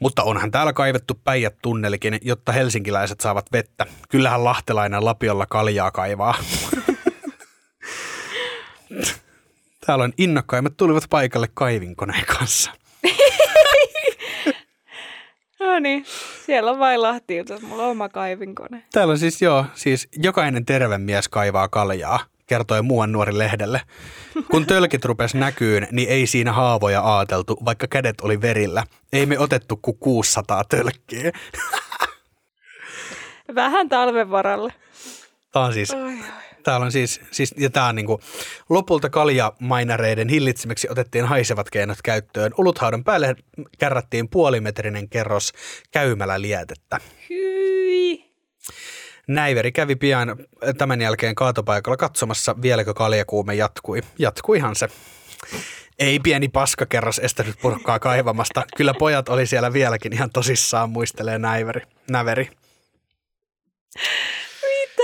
[0.00, 3.86] Mutta onhan täällä kaivettu päijät tunnelikin, jotta helsinkiläiset saavat vettä.
[4.08, 6.34] Kyllähän lahtelainen Lapiolla kaljaa kaivaa.
[9.86, 12.70] Täällä on innokkaimmat tulivat paikalle kaivinkoneen kanssa.
[15.60, 16.04] No niin,
[16.46, 17.60] siellä on vain Lahtiilta.
[17.60, 18.82] Mulla on oma kaivinkone.
[18.92, 23.80] Täällä on siis joo, siis jokainen terve mies kaivaa kaljaa, kertoi muuan nuori lehdelle.
[24.50, 28.84] Kun tölkit rupes näkyyn, niin ei siinä haavoja aateltu, vaikka kädet oli verillä.
[29.12, 31.32] Ei me otettu kuin 600 tölkkiä.
[33.54, 34.72] Vähän talven varalle.
[35.52, 36.18] Tää on siis, Oi, oi.
[36.62, 38.20] täällä on siis, siis ja tää on niinku,
[38.68, 42.52] lopulta kaljamainareiden hillitsemeksi otettiin haisevat keinot käyttöön.
[42.58, 43.36] Oluthaudan päälle
[43.78, 45.52] kärrättiin puolimetrinen kerros
[45.90, 47.00] käymällä lietettä.
[47.30, 48.25] Hyi.
[49.28, 50.36] Näiveri kävi pian
[50.78, 54.00] tämän jälkeen kaatopaikalla katsomassa, vieläkö kaljakuume jatkui.
[54.18, 54.88] Jatkuihan se.
[55.98, 58.64] Ei pieni paskakerros estänyt purkkaa kaivamasta.
[58.76, 61.80] Kyllä pojat oli siellä vieläkin ihan tosissaan, muistelee näiveri.
[62.10, 62.50] näveri.
[64.62, 65.02] Mitä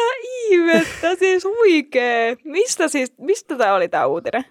[0.51, 2.37] ihmettä, siis huikee.
[2.45, 4.45] Mistä siis, mistä tää oli tää uutinen?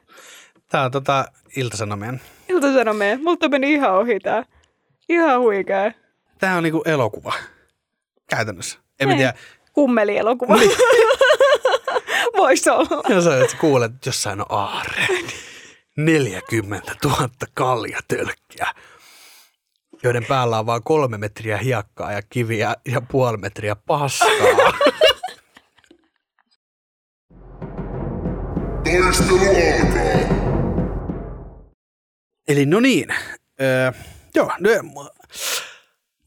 [0.70, 2.22] Tämä on tota Ilta-Sanomien.
[2.50, 3.24] Ilta-Sanomien.
[3.24, 4.46] Multa meni ihan ohi tää.
[5.10, 5.94] Ihan huikee.
[6.40, 7.34] Tämä on niinku elokuva.
[8.30, 8.80] Käytännössä.
[9.00, 9.18] En Ei.
[9.18, 9.34] tiedä.
[9.74, 10.56] Kummelielokuva.
[12.38, 13.04] Voisi olla.
[13.10, 15.08] Jos sä et kuule, että jossain on aarre.
[15.98, 18.68] 40 000 kaljatölkkiä,
[20.04, 24.30] joiden päällä on vain kolme metriä hiekkaa ja kiviä ja puoli metriä paskaa.
[28.84, 30.42] Taistelu alkaa.
[32.48, 33.10] Eli no niin,
[33.62, 33.92] öö,
[34.36, 35.12] joo, no, mulla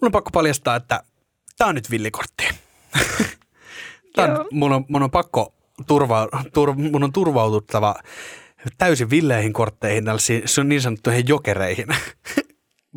[0.02, 1.04] on pakko paljastaa, että
[1.58, 2.63] tämä on nyt villikortti.
[4.16, 5.54] On, mun, on, mun on pakko
[5.86, 7.94] turva, tur, mun on turvaututtava
[8.78, 11.86] täysin villeihin kortteihin, tällaisiin niin sanottuihin jokereihin,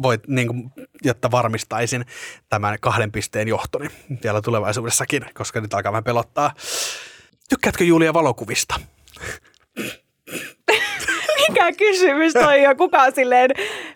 [0.02, 0.72] Voit, niin kuin,
[1.04, 2.06] jotta varmistaisin
[2.50, 3.88] tämän kahden pisteen johtoni
[4.24, 6.54] vielä tulevaisuudessakin, koska nyt alkaa vähän pelottaa.
[7.50, 8.80] Tykkäätkö Julia valokuvista?
[11.50, 12.78] Mikä kysymys toi on?
[12.78, 13.52] Kuka silleen,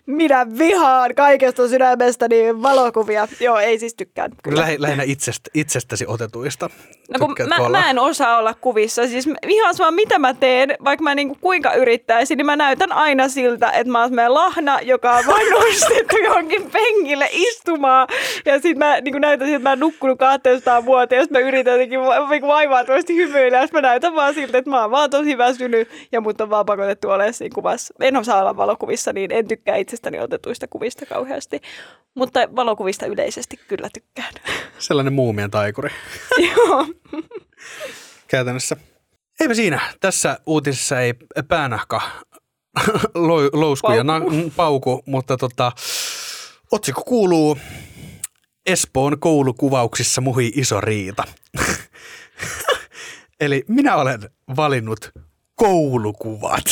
[0.06, 3.28] minä vihaan kaikesta sydämestäni valokuvia.
[3.40, 4.30] Joo, ei siis tykkään.
[4.42, 4.60] Kyllä.
[4.60, 6.70] Lähi, lähinnä itsestä, itsestäsi otetuista.
[7.12, 7.68] No kun mä, olla?
[7.68, 9.06] mä en osaa olla kuvissa.
[9.06, 13.28] Siis ihan sama mitä mä teen, vaikka mä niinku kuinka yrittäisin, niin mä näytän aina
[13.28, 18.08] siltä, että mä oon semmoinen lahna, joka on vain nostettu johonkin penkille istumaan.
[18.44, 21.38] Ja sit mä niinku näytän siltä, että mä oon nukkunut 200 vuotta, ja sit mä
[21.38, 23.58] yritän jotenkin va- vaivaattomasti hymyillä.
[23.58, 26.66] Ja mä näytän vaan siltä, että mä oon vaan tosi väsynyt ja mut on vaan
[26.66, 27.94] pakotettu olemaan kuvassa.
[28.00, 31.60] En osaa olla valokuvissa, niin en tykkää itsestäni otetuista kuvista kauheasti.
[32.14, 34.34] Mutta valokuvista yleisesti kyllä tykkään.
[34.78, 35.90] Sellainen muumien taikuri
[36.56, 36.86] Joo.
[38.28, 38.76] käytännössä.
[39.40, 39.80] Eipä siinä.
[40.00, 41.14] Tässä uutisessa ei
[41.48, 42.00] päänahka
[43.28, 44.20] lou- lousku ja na-
[44.56, 45.72] pauku, mutta tota,
[46.72, 47.58] otsikko kuuluu
[48.66, 51.24] Espoon koulukuvauksissa muhi iso riita.
[53.40, 55.10] Eli minä olen valinnut
[55.54, 56.64] koulukuvat.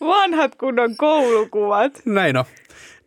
[0.00, 2.02] Vanhat kunnon koulukuvat.
[2.04, 2.44] Näin on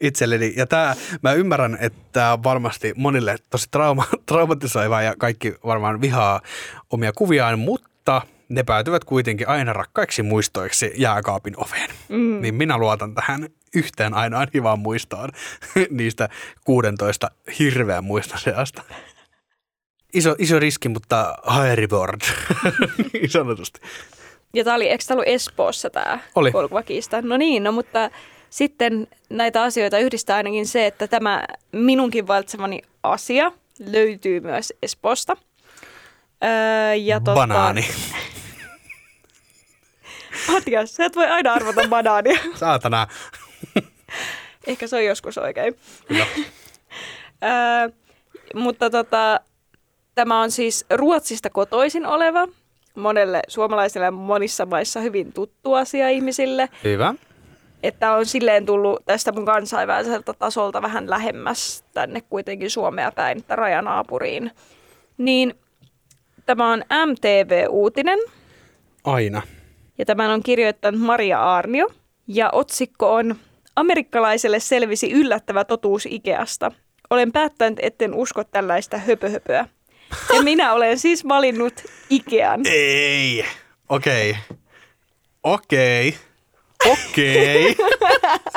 [0.02, 0.54] itselleni.
[0.56, 6.02] Ja tää, mä ymmärrän, että tämä on varmasti monille tosi trauma, traumatisoivaa ja kaikki varmaan
[6.02, 6.42] vihaa
[6.90, 11.90] omia kuviaan, mutta ne päätyvät kuitenkin aina rakkaiksi muistoiksi jääkaapin oveen.
[12.10, 12.42] Mm.
[12.42, 15.30] Niin minä luotan tähän yhteen ainoaan hyvään muistoon
[15.90, 16.30] niistä
[16.66, 18.84] 16 hirveän muiston seasta.
[20.14, 22.22] Iso, iso riski, mutta high reward,
[23.14, 23.80] niin sanotusti.
[24.54, 26.52] Ja tämä oli, eikö tämä ollut Espoossa tämä Oli.
[26.52, 27.22] koulukuvakiista?
[27.22, 28.10] No niin, no mutta
[28.50, 35.38] sitten näitä asioita yhdistää ainakin se, että tämä minunkin valitsemani asia löytyy myös Espoosta.
[36.44, 37.88] Öö, ja tota, Banaani.
[40.52, 42.40] Matias, sä et voi aina arvata banaania.
[42.56, 43.08] Saatana.
[44.68, 45.76] Ehkä se on joskus oikein.
[46.08, 46.26] Kyllä.
[47.44, 47.90] Öö,
[48.56, 49.40] mutta tota,
[50.16, 52.48] tämä on siis Ruotsista kotoisin oleva,
[52.96, 56.70] monelle suomalaiselle ja monissa maissa hyvin tuttu asia ihmisille.
[56.84, 57.14] Hyvä.
[57.84, 63.56] Että on silleen tullut tästä mun kansainväliseltä tasolta vähän lähemmäs tänne kuitenkin Suomea päin, että
[63.56, 64.52] rajanaapuriin.
[65.18, 65.54] Niin
[66.46, 68.20] tämä on MTV-uutinen
[69.04, 69.42] Aina.
[69.98, 71.88] ja tämän on kirjoittanut Maria Aarnio.
[72.28, 73.36] Ja otsikko on
[73.76, 76.72] Amerikkalaiselle selvisi yllättävä totuus Ikeasta.
[77.10, 79.68] Olen päättänyt, etten usko tällaista höpöhöpöä.
[80.36, 81.74] Ja minä olen siis valinnut
[82.10, 82.62] Ikean.
[82.66, 83.46] Ei.
[83.90, 84.38] Okei.
[85.44, 86.18] Okei.
[86.90, 87.76] Okei.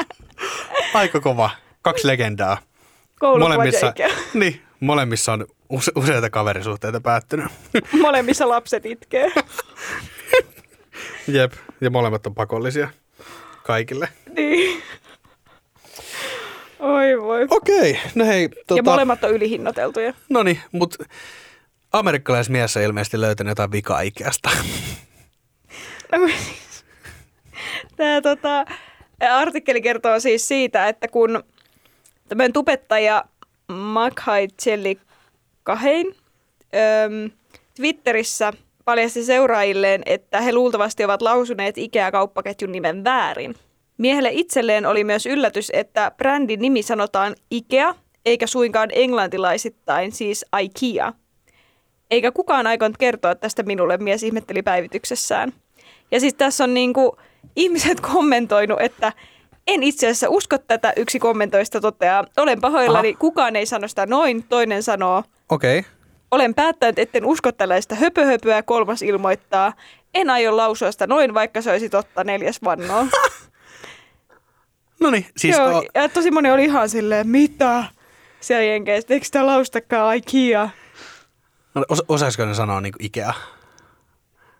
[0.94, 1.50] Aika kova.
[1.82, 2.58] Kaksi legendaa.
[3.38, 3.92] Molemmissa,
[4.34, 7.46] niin, molemmissa on use, useita kaverisuhteita päättynyt.
[8.02, 9.32] Molemmissa lapset itkee.
[11.28, 11.52] Jep.
[11.80, 12.88] Ja molemmat on pakollisia
[13.62, 14.08] kaikille.
[14.36, 14.82] Niin.
[16.78, 17.46] Oi, Oi voi.
[17.50, 18.48] Okei, no hei.
[18.48, 20.14] Tota, Ja molemmat on ylihinnoiteltuja.
[20.28, 21.04] No niin, mutta
[21.94, 24.50] amerikkalaismies on ilmeisesti löytänyt jotain vikaa Ikeasta.
[26.12, 26.84] No, siis,
[27.96, 28.64] Tämä tota,
[29.30, 31.44] artikkeli kertoo siis siitä, että kun
[32.28, 33.24] tämmöinen tubettaja
[33.68, 35.00] Makhai Jelly
[35.62, 37.30] Kahein öm,
[37.76, 38.52] Twitterissä
[38.84, 43.54] paljasti seuraajilleen, että he luultavasti ovat lausuneet IKEA-kauppaketjun nimen väärin.
[43.98, 47.94] Miehelle itselleen oli myös yllätys, että brändin nimi sanotaan IKEA,
[48.26, 51.12] eikä suinkaan englantilaisittain, siis IKEA.
[52.10, 55.52] Eikä kukaan aikonut kertoa tästä minulle, mies ihmetteli päivityksessään.
[56.10, 57.16] Ja siis tässä on niinku
[57.56, 59.12] ihmiset kommentoinut, että
[59.66, 62.24] en itse asiassa usko tätä, yksi kommentoista toteaa.
[62.36, 63.18] Olen pahoillani, Aha.
[63.18, 65.78] kukaan ei sano sitä noin, toinen sanoo, Okei.
[65.78, 65.90] Okay.
[66.30, 69.72] olen päättänyt, etten usko tällaista höpöhöpöä, kolmas ilmoittaa.
[70.14, 73.06] En aio lausua sitä noin, vaikka se olisi totta, neljäs vannoo.
[75.00, 77.84] No niin, siis Joo, o, ja tosi moni oli ihan silleen, mitä?
[78.40, 80.68] Siellä jenkeistä, eikö sitä laustakaan IKEA?
[81.88, 83.34] Os, osaisiko ne sanoa niin Ikea?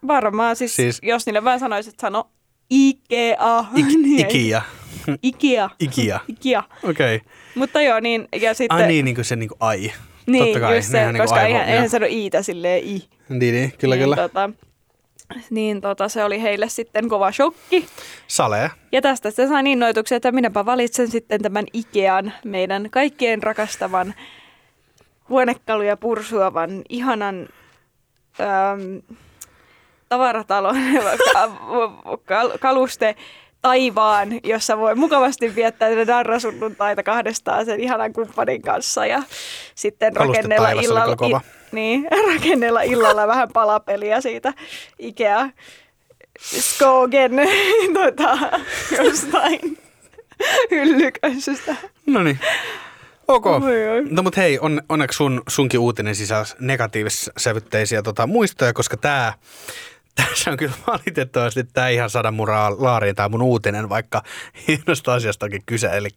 [0.07, 2.31] Varmaan siis, Siis- jos niille vaan sanoisit, että sano
[2.71, 3.65] IKEA.
[3.77, 4.63] Ik, niin Ikea.
[5.23, 5.71] Ikea.
[5.81, 6.21] Ikea.
[6.29, 6.63] Ikea.
[6.83, 7.17] Okei.
[7.17, 7.29] Okay.
[7.55, 8.77] Mutta joo, niin, ja sitten...
[8.77, 9.93] Ai niin, niin kuin se niin kuin ai.
[10.27, 13.09] niin Totta kai, just se, niinku koska aivo- eihän, sano iitä silleen i.
[13.29, 14.17] Niin, niin, kyllä, niin, kyllä.
[14.17, 14.51] Tota,
[15.51, 17.87] niin tota, se oli heille sitten kova shokki.
[18.27, 18.71] Sale.
[18.93, 24.15] Ja tästä se sai innoituksen, että minäpä valitsen sitten tämän Ikean, meidän kaikkien rakastavan,
[25.29, 27.49] huonekaluja pursuavan, ihanan
[28.41, 29.03] äm,
[30.09, 30.77] tavaratalon
[31.33, 33.17] ka- kal- kaluste
[33.63, 39.23] taivaan, jossa voi mukavasti viettää darrasunnuntaita kahdestaan sen ihanan kumppanin kanssa ja
[39.75, 41.41] sitten Kaluste rakennella illalla, kova.
[41.73, 44.53] niin, rakennella illalla vähän palapeliä siitä
[44.99, 45.49] Ikea
[46.41, 47.33] Skogen
[47.95, 48.39] tota,
[49.05, 49.79] jostain
[50.71, 51.77] hyllyköisystä.
[52.07, 52.39] No niin.
[53.29, 53.47] Ok.
[53.47, 54.03] Oi, oi.
[54.11, 59.35] No mut hei, on, onneksi sun, sunkin uutinen sisälsi negatiivissävytteisiä tota, muistoja, koska tää,
[60.17, 64.23] tässä on kyllä valitettavasti tää ihan saada muraa laariin tää mun uutinen, vaikka
[64.69, 65.87] hienosta asiasta onkin kyse.
[65.87, 66.09] Eli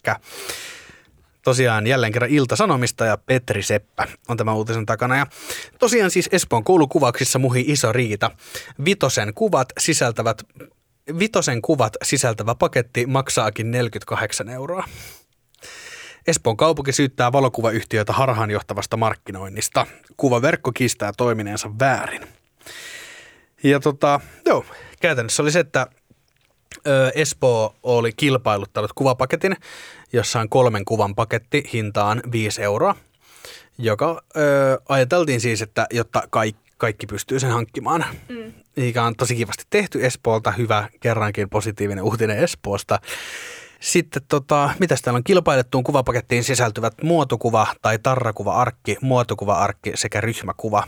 [1.44, 5.18] tosiaan jälleen kerran Ilta-Sanomista ja Petri Seppä on tämä uutisen takana.
[5.18, 5.26] Ja
[5.80, 8.32] tosiaan siis Espoon koulukuvauksissa muhi iso riita.
[8.86, 10.44] Vitosen kuvat sisältävät
[11.20, 14.84] Vitosen kuvat sisältävä paketti maksaakin 48 euroa.
[16.28, 19.88] Espoon kaupunki syyttää valokuvayhtiöitä harhaanjohtavasta markkinoinnista.
[20.18, 22.22] Kuvaverkko kiistää toimineensa väärin.
[23.64, 24.66] Ja tota, joo,
[25.02, 25.88] käytännössä oli se, että
[26.88, 29.56] ö, Espoo oli kilpailuttanut kuvapaketin,
[30.14, 32.96] jossa on kolmen kuvan paketti hintaan 5 euroa,
[33.78, 34.40] joka ö,
[34.90, 38.06] ajateltiin siis, että jotta kaikki, kaikki pystyy sen hankkimaan.
[38.30, 38.54] Mm.
[38.76, 43.00] Mikä on tosi kivasti tehty Espoolta, hyvä kerrankin positiivinen uutinen Espoosta.
[43.80, 50.84] Sitten tota, mitäs täällä on kilpailettuun kuvapakettiin sisältyvät muotokuva tai tarrakuva-arkki, muotokuva-arkki sekä ryhmäkuva.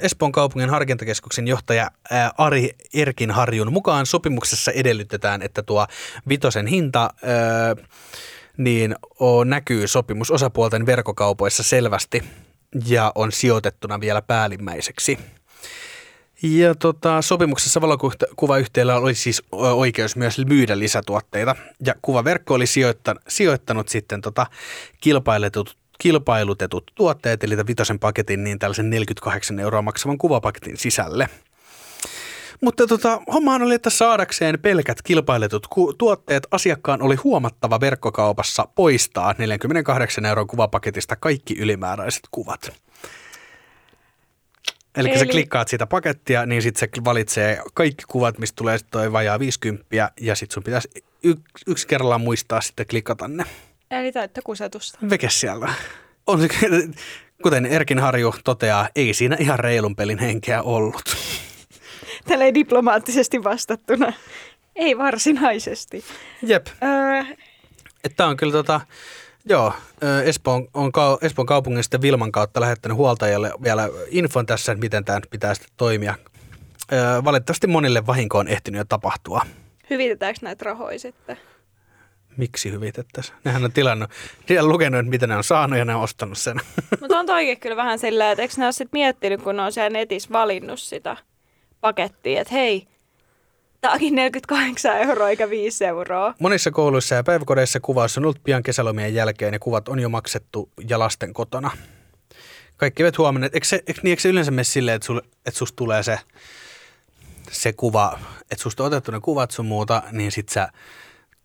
[0.00, 1.90] Espoon kaupungin harkintakeskuksen johtaja
[2.38, 5.86] Ari Erkinharjun mukaan sopimuksessa edellytetään, että tuo
[6.28, 7.10] vitosen hinta
[8.56, 8.96] niin
[9.44, 12.24] näkyy sopimusosapuolten verkkokaupoissa selvästi
[12.86, 15.18] ja on sijoitettuna vielä päällimmäiseksi.
[16.42, 21.56] Ja tota, sopimuksessa valokuvayhtiöllä oli siis oikeus myös myydä lisätuotteita.
[21.86, 24.46] Ja kuvaverkko oli sijoittanut, sijoittanut sitten tota
[25.00, 31.28] kilpailetut, kilpailutetut tuotteet, eli tämän vitosen paketin, niin tällaisen 48 euroa maksavan kuvapaketin sisälle.
[32.60, 39.34] Mutta tota, hommahan oli, että saadakseen pelkät kilpailetut ku- tuotteet asiakkaan oli huomattava verkkokaupassa poistaa
[39.38, 42.72] 48 euron kuvapaketista kaikki ylimääräiset kuvat.
[44.96, 48.90] Eli, Eli sä klikkaat sitä pakettia, niin sitten se valitsee kaikki kuvat, mistä tulee sitten
[48.92, 49.86] toi vajaa 50,
[50.20, 50.88] ja sitten sun pitäisi
[51.66, 53.44] yksi kerrallaan muistaa sitten klikata ne.
[53.90, 54.98] Eli täyttä kusetusta.
[55.10, 55.74] Veke siellä.
[56.26, 56.48] On se,
[57.42, 61.02] kuten Erkin Harju toteaa, ei siinä ihan reilun pelin henkeä ollut.
[62.28, 64.12] Tälleen diplomaattisesti vastattuna.
[64.76, 66.04] Ei varsinaisesti.
[66.42, 66.66] Jep.
[66.82, 67.34] Öö,
[68.04, 68.80] Että on kyllä tota,
[69.44, 69.72] joo,
[70.24, 75.20] Espoon, on Espoon kaupungin sitten Vilman kautta lähettänyt huoltajalle vielä infon tässä, että miten tämä
[75.30, 76.14] pitää sitten toimia.
[77.24, 79.42] Valitettavasti monille vahinko on ehtinyt jo tapahtua.
[79.90, 81.36] hyvitetäänkö näitä rahoja sitten?
[82.36, 83.38] Miksi hyvitettäisiin?
[83.44, 84.10] Nehän on tilannut,
[84.48, 86.56] ne on lukenut, että mitä ne on saanut ja ne on ostanut sen.
[87.00, 89.72] Mutta on toikin kyllä vähän sillä, että eikö ne ole sit miettinyt, kun ne on
[89.72, 91.16] siellä netissä valinnut sitä
[91.80, 92.88] pakettia, että hei,
[93.90, 96.34] onkin 48 euroa eikä 5 euroa.
[96.38, 100.68] Monissa kouluissa ja päiväkodeissa kuvaus on ollut pian kesälomien jälkeen ja kuvat on jo maksettu
[100.88, 101.70] ja lasten kotona.
[102.76, 105.58] Kaikki eivät huomanneet, eikö, se, eikö, niin, eikö se yleensä mene silleen, että, sul, että
[105.58, 106.18] susta tulee se,
[107.50, 108.18] se kuva,
[108.50, 110.68] että susta on otettu ne kuvat sun muuta, niin sit sä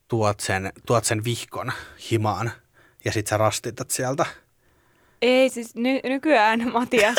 [0.08, 1.72] tuot sen, tuot sen vihkon
[2.12, 2.52] himaan
[3.06, 4.26] ja sit sä rastitat sieltä.
[5.22, 7.18] Ei siis ny- nykyään, Matias.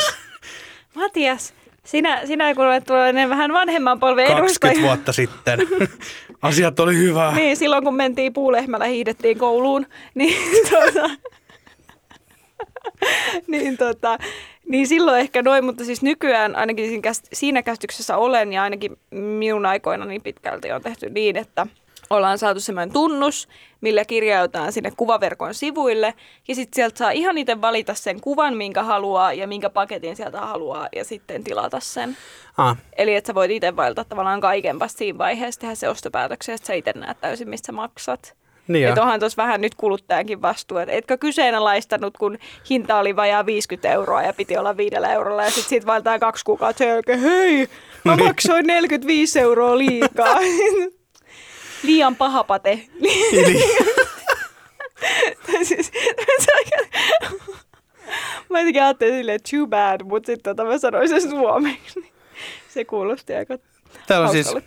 [0.95, 1.53] Matias,
[1.91, 4.81] sinä, sinä kun olet tuollainen vähän vanhemman polven 20 edustaja.
[4.87, 5.59] vuotta sitten.
[6.41, 7.35] Asiat oli hyvää.
[7.35, 9.85] Niin, silloin kun mentiin puulehmällä hiidettiin kouluun,
[10.15, 10.37] niin,
[10.69, 11.09] tota,
[13.47, 14.17] niin, tota,
[14.69, 17.01] niin silloin ehkä noin, mutta siis nykyään ainakin
[17.33, 21.67] siinä käsityksessä olen ja ainakin minun aikoina niin pitkälti on tehty niin, että
[22.09, 23.47] ollaan saatu semmoinen tunnus,
[23.81, 26.13] millä kirjautetaan sinne kuvaverkon sivuille
[26.47, 30.39] ja sitten sieltä saa ihan itse valita sen kuvan, minkä haluaa ja minkä paketin sieltä
[30.39, 32.17] haluaa ja sitten tilata sen.
[32.57, 36.55] Ah, Eli että sä voit itse valita tavallaan kaiken vasta siinä vaiheessa tehdä se ostopäätöksen,
[36.55, 38.33] että sä itse näet täysin, mistä maksat.
[38.67, 40.77] niin Että onhan tuossa vähän nyt kuluttajankin vastuu.
[40.77, 42.37] Et etkö kyseenalaistanut, kun
[42.69, 45.43] hinta oli vajaa 50 euroa ja piti olla viidellä eurolla.
[45.43, 47.67] Ja sitten siitä valitaan kaksi kuukautta jälkeen, hei,
[48.05, 48.25] mä Niin.
[48.27, 50.37] maksoin 45 euroa liikaa.
[51.83, 52.87] Liian paha pate.
[55.45, 55.91] Tai siis,
[58.49, 62.11] mä jotenkin ajattelin silleen, too bad, mutta sitten tota, mä sanoin sen suomeksi.
[62.69, 63.57] Se kuulosti aika
[64.07, 64.63] Täällä on siis, niin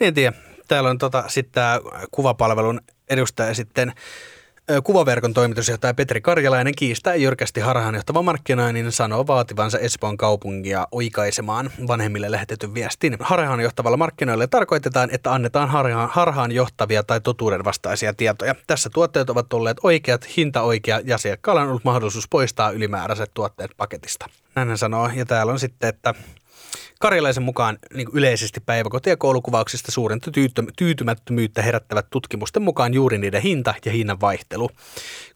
[0.00, 0.36] en tiedä,
[0.68, 1.80] täällä on tota, sitten tämä
[2.10, 2.80] kuvapalvelun
[3.10, 3.92] edustaja sitten
[4.84, 12.74] Kuvaverkon toimitusjohtaja Petri Karjalainen kiistää jyrkästi harhaanjohtava markkinoinnin sanoo vaativansa Espoon kaupungia oikaisemaan vanhemmille lähetetyn
[12.74, 13.16] viestin.
[13.20, 18.54] Harhaanjohtavalla markkinoilla tarkoitetaan, että annetaan harhaan, harhaanjohtavia tai totuuden vastaisia tietoja.
[18.66, 23.70] Tässä tuotteet ovat olleet oikeat, hinta oikea ja asiakkaalla on ollut mahdollisuus poistaa ylimääräiset tuotteet
[23.76, 24.26] paketista.
[24.54, 25.10] Näin hän sanoo.
[25.14, 26.14] Ja täällä on sitten, että
[27.00, 30.30] Karjalaisen mukaan niin yleisesti päiväkoti- ja koulukuvauksista suurinta
[30.76, 34.70] tyytymättömyyttä herättävät tutkimusten mukaan juuri niiden hinta ja hinnan vaihtelu.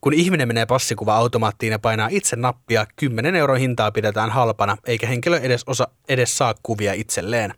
[0.01, 5.39] Kun ihminen menee passikuva-automaattiin ja painaa itse nappia, 10 euron hintaa pidetään halpana, eikä henkilö
[5.39, 7.53] edes, osa, edes saa kuvia itselleen.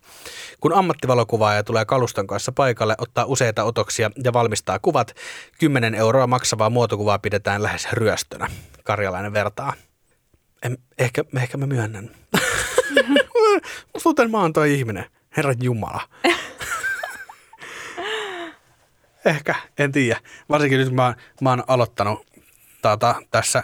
[0.60, 5.14] Kun ammattivalokuvaaja tulee kaluston kanssa paikalle, ottaa useita otoksia ja valmistaa kuvat,
[5.58, 8.50] 10 euroa maksavaa muotokuvaa pidetään lähes ryöstönä.
[8.84, 9.72] Karjalainen vertaa.
[10.62, 12.10] En, ehkä, ehkä mä myönnän.
[13.94, 15.04] Musta tuntuu, mä oon toi ihminen.
[15.36, 16.00] Herran Jumala.
[19.24, 20.20] Ehkä, en tiedä.
[20.48, 22.26] Varsinkin nyt mä, mä oon aloittanut
[22.82, 23.62] tata, tässä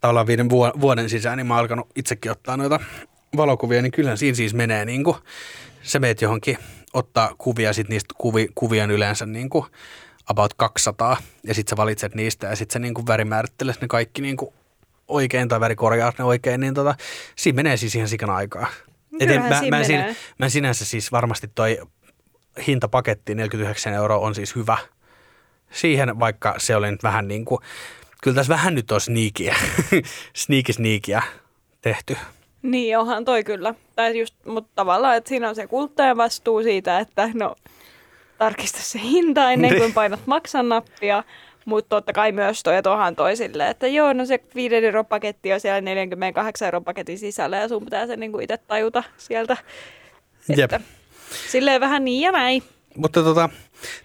[0.00, 2.80] tavallaan viiden vuo- vuoden sisään, niin mä oon alkanut itsekin ottaa noita
[3.36, 5.16] valokuvia, niin kyllä siinä siis menee niin kuin,
[5.82, 6.58] sä meet johonkin
[6.92, 9.64] ottaa kuvia, sit niistä kuvi, kuvia on yleensä niin kuin
[10.26, 14.22] about 200, ja sit sä valitset niistä, ja sit sä niin kuin värimäärittelet ne kaikki
[14.22, 14.54] niin kuin
[15.08, 16.94] oikein, tai värikorjaat ne oikein, niin tota,
[17.36, 18.66] siinä menee siis ihan sikana aikaa.
[19.20, 20.16] Et en- mä, mä, en siinä, menee.
[20.38, 21.78] mä en sinänsä siis varmasti toi
[22.66, 24.78] hintapaketti 49 euroa on siis hyvä.
[25.70, 27.60] Siihen vaikka se oli nyt vähän niin kuin,
[28.22, 29.56] kyllä tässä vähän nyt on sneakiä,
[30.36, 31.22] sneaky sneakiä
[31.80, 32.16] tehty.
[32.62, 33.74] Niin, onhan toi kyllä.
[33.96, 37.56] Tai just, mutta tavallaan, että siinä on se kuluttajan vastuu siitä, että no,
[38.38, 41.24] tarkista se hinta ennen kuin painat maksan nappia.
[41.68, 45.06] Mutta totta kai myös toi, että onhan toi silleen, että joo, no se 5 euron
[45.06, 49.56] paketti on siellä 48 euron paketin sisällä ja sun pitää se niinku itse tajuta sieltä.
[50.56, 50.72] Jep.
[50.72, 50.80] Että
[51.48, 52.62] silleen vähän niin ja näin.
[52.96, 53.48] Mutta tota,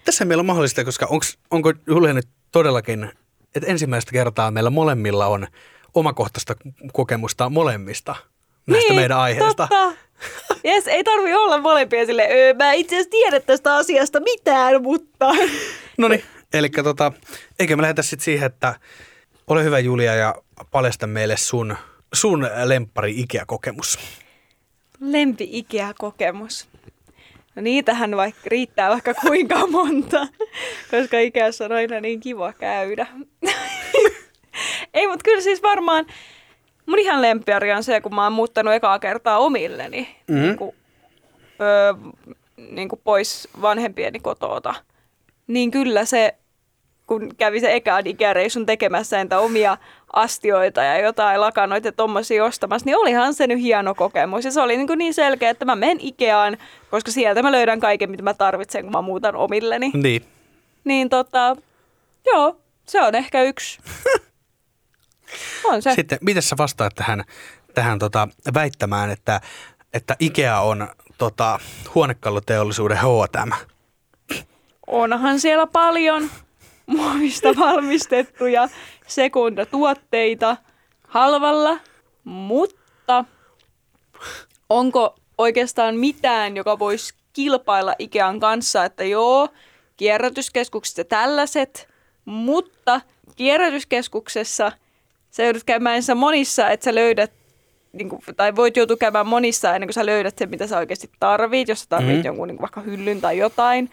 [0.04, 3.10] tässä meillä on mahdollista, koska onks, onko Julia nyt todellakin,
[3.54, 5.46] että ensimmäistä kertaa meillä molemmilla on
[5.94, 6.54] omakohtaista
[6.92, 8.16] kokemusta molemmista
[8.66, 9.68] näistä niin, meidän aiheista.
[9.70, 9.92] Totta.
[10.64, 15.34] Yes, ei tarvi olla molempia sille, öö, mä itse asiassa tiedä tästä asiasta mitään, mutta...
[15.98, 16.24] No niin,
[16.54, 17.12] eli tota,
[17.58, 18.74] eikö me lähdetä sitten siihen, että
[19.46, 20.34] ole hyvä Julia ja
[20.70, 21.76] paljasta meille sun,
[22.14, 23.98] sun lemppari Ikea-kokemus.
[25.00, 26.68] Lempi Ikea-kokemus.
[27.54, 30.26] No niitähän vaikka riittää vaikka kuinka monta,
[30.90, 33.06] koska Ikeassa on aina niin kiva käydä.
[34.94, 36.06] Ei, mutta kyllä siis varmaan
[36.86, 40.40] mun ihan lempiari on se, kun mä oon muuttanut ekaa kertaa omilleni Mhm.
[40.40, 40.74] niin kuin,
[41.60, 41.94] öö,
[42.70, 44.74] niin kuin pois vanhempieni kotoota.
[45.46, 46.34] Niin kyllä se,
[47.06, 49.76] kun kävi se ekaan ikäreisun tekemässä entä omia
[50.12, 54.44] astioita ja jotain lakanoita ja tommosia ostamassa, niin olihan se nyt hieno kokemus.
[54.44, 56.56] Ja se oli niin, kuin niin selkeä, että mä menen Ikeaan,
[56.90, 59.90] koska sieltä mä löydän kaiken, mitä mä tarvitsen, kun mä muutan omilleni.
[59.94, 60.24] Niin.
[60.84, 61.56] Niin tota,
[62.26, 63.78] joo, se on ehkä yksi.
[65.64, 65.94] On se.
[65.94, 67.24] Sitten, miten sä vastaat tähän,
[67.74, 69.40] tähän tota, väittämään, että,
[69.92, 70.88] että Ikea on
[71.18, 71.58] tota,
[71.94, 73.52] huonekaluteollisuuden H&M?
[74.86, 76.30] Onhan siellä paljon
[76.86, 78.68] muovista valmistettuja
[79.06, 80.56] sekundatuotteita
[81.08, 81.78] halvalla,
[82.24, 83.24] mutta
[84.68, 89.48] onko oikeastaan mitään, joka voisi kilpailla Ikean kanssa, että joo,
[89.96, 91.88] kierrätyskeskukset ja tällaiset,
[92.24, 93.00] mutta
[93.36, 94.72] kierrätyskeskuksessa
[95.30, 97.32] sä joudut käymään ensin monissa, että sä löydät
[97.92, 101.10] niin kuin, tai voit joutua käymään monissa ennen kuin sä löydät sen, mitä sä oikeasti
[101.20, 102.24] tarvit, jos sä tarvit mm.
[102.24, 103.90] jonkun niin kuin vaikka hyllyn tai jotain.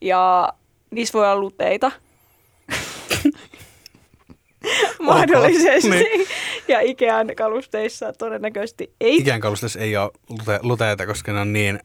[0.00, 0.52] Ja
[0.90, 1.92] niissä voi olla luteita.
[5.00, 5.90] mahdollisesti.
[5.90, 6.26] Niin.
[6.68, 9.16] Ja Ikean kalusteissa todennäköisesti ei.
[9.16, 11.80] Ikään kalusteessa ei ole lute, luteita, koska ne on niin,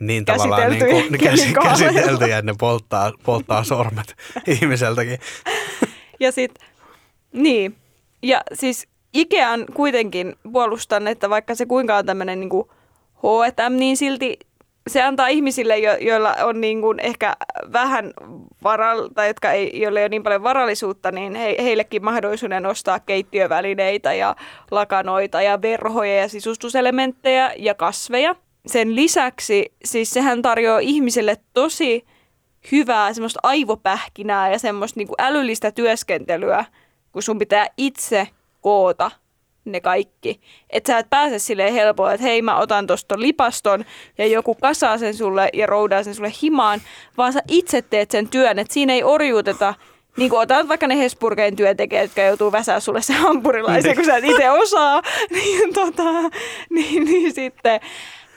[0.00, 1.92] niin tavallaan niin kuin, kemikaaleilla.
[1.92, 4.16] käsiteltyjä, että ne polttaa, polttaa sormet
[4.60, 5.18] ihmiseltäkin.
[6.20, 6.54] Ja sit,
[7.32, 7.76] niin.
[8.22, 12.50] Ja siis Ikean kuitenkin puolustan, että vaikka se kuinka on tämmöinen niin
[13.14, 14.38] H&M, niin silti
[14.90, 17.36] se antaa ihmisille, jo, joilla on niin kuin ehkä
[17.72, 18.12] vähän
[18.62, 23.00] varal, tai jotka ei, joille ei ole niin paljon varallisuutta, niin he, heillekin mahdollisuuden ostaa
[23.00, 24.36] keittiövälineitä ja
[24.70, 28.36] lakanoita ja verhoja ja sisustuselementtejä ja kasveja.
[28.66, 32.04] Sen lisäksi siis sehän tarjoaa ihmisille tosi
[32.72, 36.64] hyvää semmoista aivopähkinää ja semmoista niin kuin älyllistä työskentelyä,
[37.12, 38.28] kun sun pitää itse
[38.60, 39.10] koota
[39.64, 40.40] ne kaikki.
[40.70, 43.84] Että sä et pääse silleen helpolla, että hei mä otan tosta lipaston
[44.18, 46.80] ja joku kasaa sen sulle ja roudaa sen sulle himaan,
[47.18, 49.74] vaan sä itse teet sen työn, että siinä ei orjuuteta
[50.16, 54.16] niin kuin otat vaikka ne Hesburgein työntekijät, jotka joutuu väsää sulle se hampurilaisen, kun sä
[54.16, 56.12] et itse osaa, niin, tota,
[56.70, 57.80] niin, niin sitten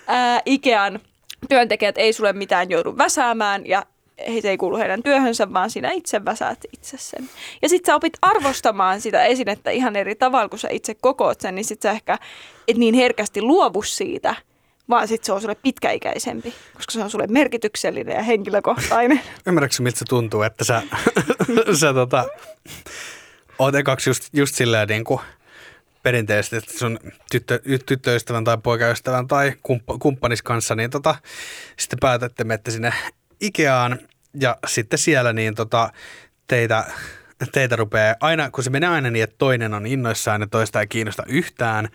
[0.08, 1.00] ää, Ikean
[1.50, 3.84] työntekijät ei sulle mitään joudu väsäämään ja
[4.42, 7.30] se ei kuulu heidän työhönsä, vaan sinä itse väsäät itse sen.
[7.62, 11.56] Ja sit sä opit arvostamaan sitä esinettä ihan eri tavalla, kun sä itse kokoot sen,
[11.56, 12.18] niin sit sä ehkä
[12.68, 14.36] et niin herkästi luovu siitä,
[14.90, 19.22] vaan sit se on sulle pitkäikäisempi, koska se on sulle merkityksellinen ja henkilökohtainen.
[19.48, 20.82] Ymmärrätkö, miltä se tuntuu, että sä,
[21.80, 22.26] sä tota,
[23.60, 25.20] oot ekaksi just, just silleen niin kuin
[26.04, 27.00] perinteisesti, että sun
[27.32, 31.16] tyttö, tyttöystävän tai poikaystävän tai kumppa, kumppanis kanssa, niin tota,
[31.80, 32.94] sitten päätätte menette sinne
[33.42, 34.00] Ikeaan
[34.40, 35.92] ja sitten siellä niin tota,
[36.48, 36.84] teitä,
[37.52, 40.88] teitä rupeaa aina, kun se menee aina niin, että toinen on innoissaan ja toista ei
[40.88, 41.90] kiinnosta yhtään,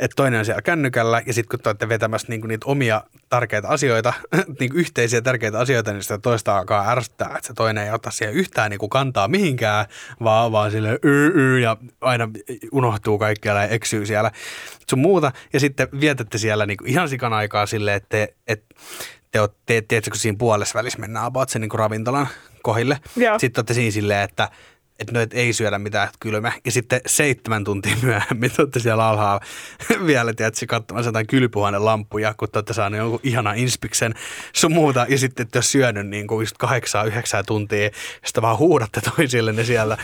[0.00, 3.68] että toinen on siellä kännykällä ja sitten kun te olette vetämässä niinku niitä omia tärkeitä
[3.68, 4.12] asioita,
[4.60, 8.34] niinku yhteisiä tärkeitä asioita, niin sitä toista alkaa ärsyttää, että se toinen ei ota siihen
[8.34, 9.86] yhtään niinku kantaa mihinkään,
[10.24, 12.28] vaan, vaan sille y, y, ja aina
[12.72, 14.30] unohtuu kaikkialla ja eksyy siellä
[14.90, 15.32] sun muuta.
[15.52, 18.64] Ja sitten vietätte siellä niinku ihan sikan aikaa silleen, että te, et,
[19.36, 22.28] te olette, tiedätkö, kun siinä puolessa välissä mennään about sen niinku ravintolan
[22.62, 23.00] kohille.
[23.16, 23.38] Joo.
[23.38, 24.48] Sitten olette siinä silleen, että
[24.98, 26.52] että no, et ei syödä mitään että kylmä.
[26.64, 29.40] Ja sitten seitsemän tuntia myöhemmin te olette siellä alhaalla
[30.06, 34.14] vielä, tiedätkö, katsomassa jotain kylpyhuoneen lampuja, kun te olette saaneet jonkun ihana inspiksen
[34.52, 35.06] sun muuta.
[35.08, 37.90] Ja sitten ole syönyt niin kuin just kahdeksaa, yhdeksää tuntia.
[38.24, 39.96] Sitten vaan huudatte toisillenne siellä.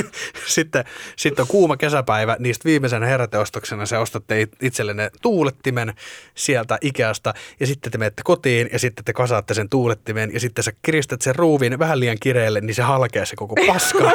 [0.46, 0.84] sitten,
[1.16, 5.94] sitten on kuuma kesäpäivä, niistä viimeisenä heräteostoksena se ostatte it- itsellenne tuulettimen
[6.34, 7.34] sieltä Ikeasta.
[7.60, 11.22] Ja sitten te menette kotiin ja sitten te kasaatte sen tuulettimen ja sitten sä kiristät
[11.22, 14.12] sen ruuvin vähän liian kireelle, niin se halkee se koko paska.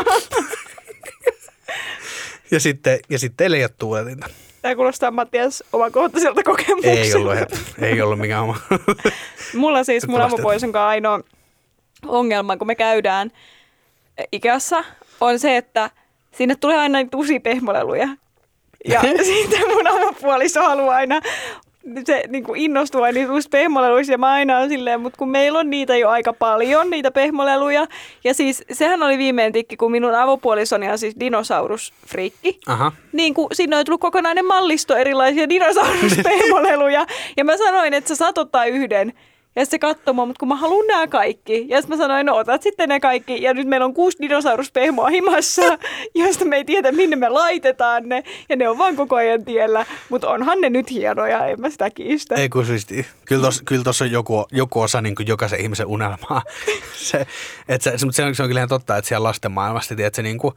[2.53, 4.27] Ja sitten, ja sitten ole tuuletinta.
[4.61, 6.99] Tämä kuulostaa Mattias omakohtaiselta kokemukselta.
[6.99, 7.35] Ei ollut,
[7.81, 8.57] ei ollut mikään oma.
[9.53, 10.33] Mulla siis mun Lastet.
[10.33, 11.19] avopuolison kanssa ainoa
[12.05, 13.31] ongelma, kun me käydään
[14.31, 14.83] Ikeassa,
[15.21, 15.89] on se, että
[16.31, 18.07] sinne tulee aina niitä uusia pehmoleluja.
[18.87, 21.21] Ja sitten mun avopuoliso haluaa aina
[22.05, 25.29] se niin kuin innostuu aina niistä uusista pehmoleluista ja mä aina on silleen, mutta kun
[25.29, 27.87] meillä on niitä jo aika paljon, niitä pehmoleluja.
[28.23, 32.59] Ja siis sehän oli viimein tikki, kun minun avopuolisoni on siis dinosaurusfriikki.
[32.67, 32.91] Aha.
[33.11, 37.05] Niin kuin sinne on tullut kokonainen mallisto erilaisia dinosauruspehmoleluja.
[37.37, 39.13] ja mä sanoin, että sä saat ottaa yhden.
[39.55, 41.65] Ja se katsoi mutta kun mä haluan nämä kaikki.
[41.69, 43.41] Ja sitten mä sanoin, no otat sitten ne kaikki.
[43.41, 45.61] Ja nyt meillä on kuusi dinosauruspehmoa himassa,
[46.15, 48.23] joista me ei tiedä, minne me laitetaan ne.
[48.49, 49.85] Ja ne on vaan koko ajan tiellä.
[50.09, 52.35] Mutta onhan ne nyt hienoja, en mä sitä kiistä.
[52.35, 52.87] Ei kun siis,
[53.25, 56.41] kyllä tuossa kyllä on joku, joku osa niin kuin jokaisen ihmisen unelmaa.
[56.93, 57.27] se,
[57.69, 60.21] et se, se, se, on, se on kyllä ihan totta, että siellä lasten maailmassa, se
[60.21, 60.53] niin kuin,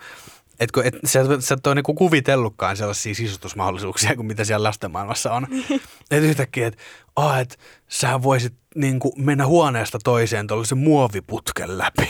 [0.60, 4.90] et kun, et, sä, sä et ole niinku kuvitellutkaan sellaisia sisustusmahdollisuuksia kuin mitä siellä lasten
[4.90, 5.46] maailmassa on.
[6.10, 6.82] et yhtäkkiä, että
[7.16, 12.08] oh, et, sä voisit niinku mennä huoneesta toiseen tuollaisen muoviputken läpi.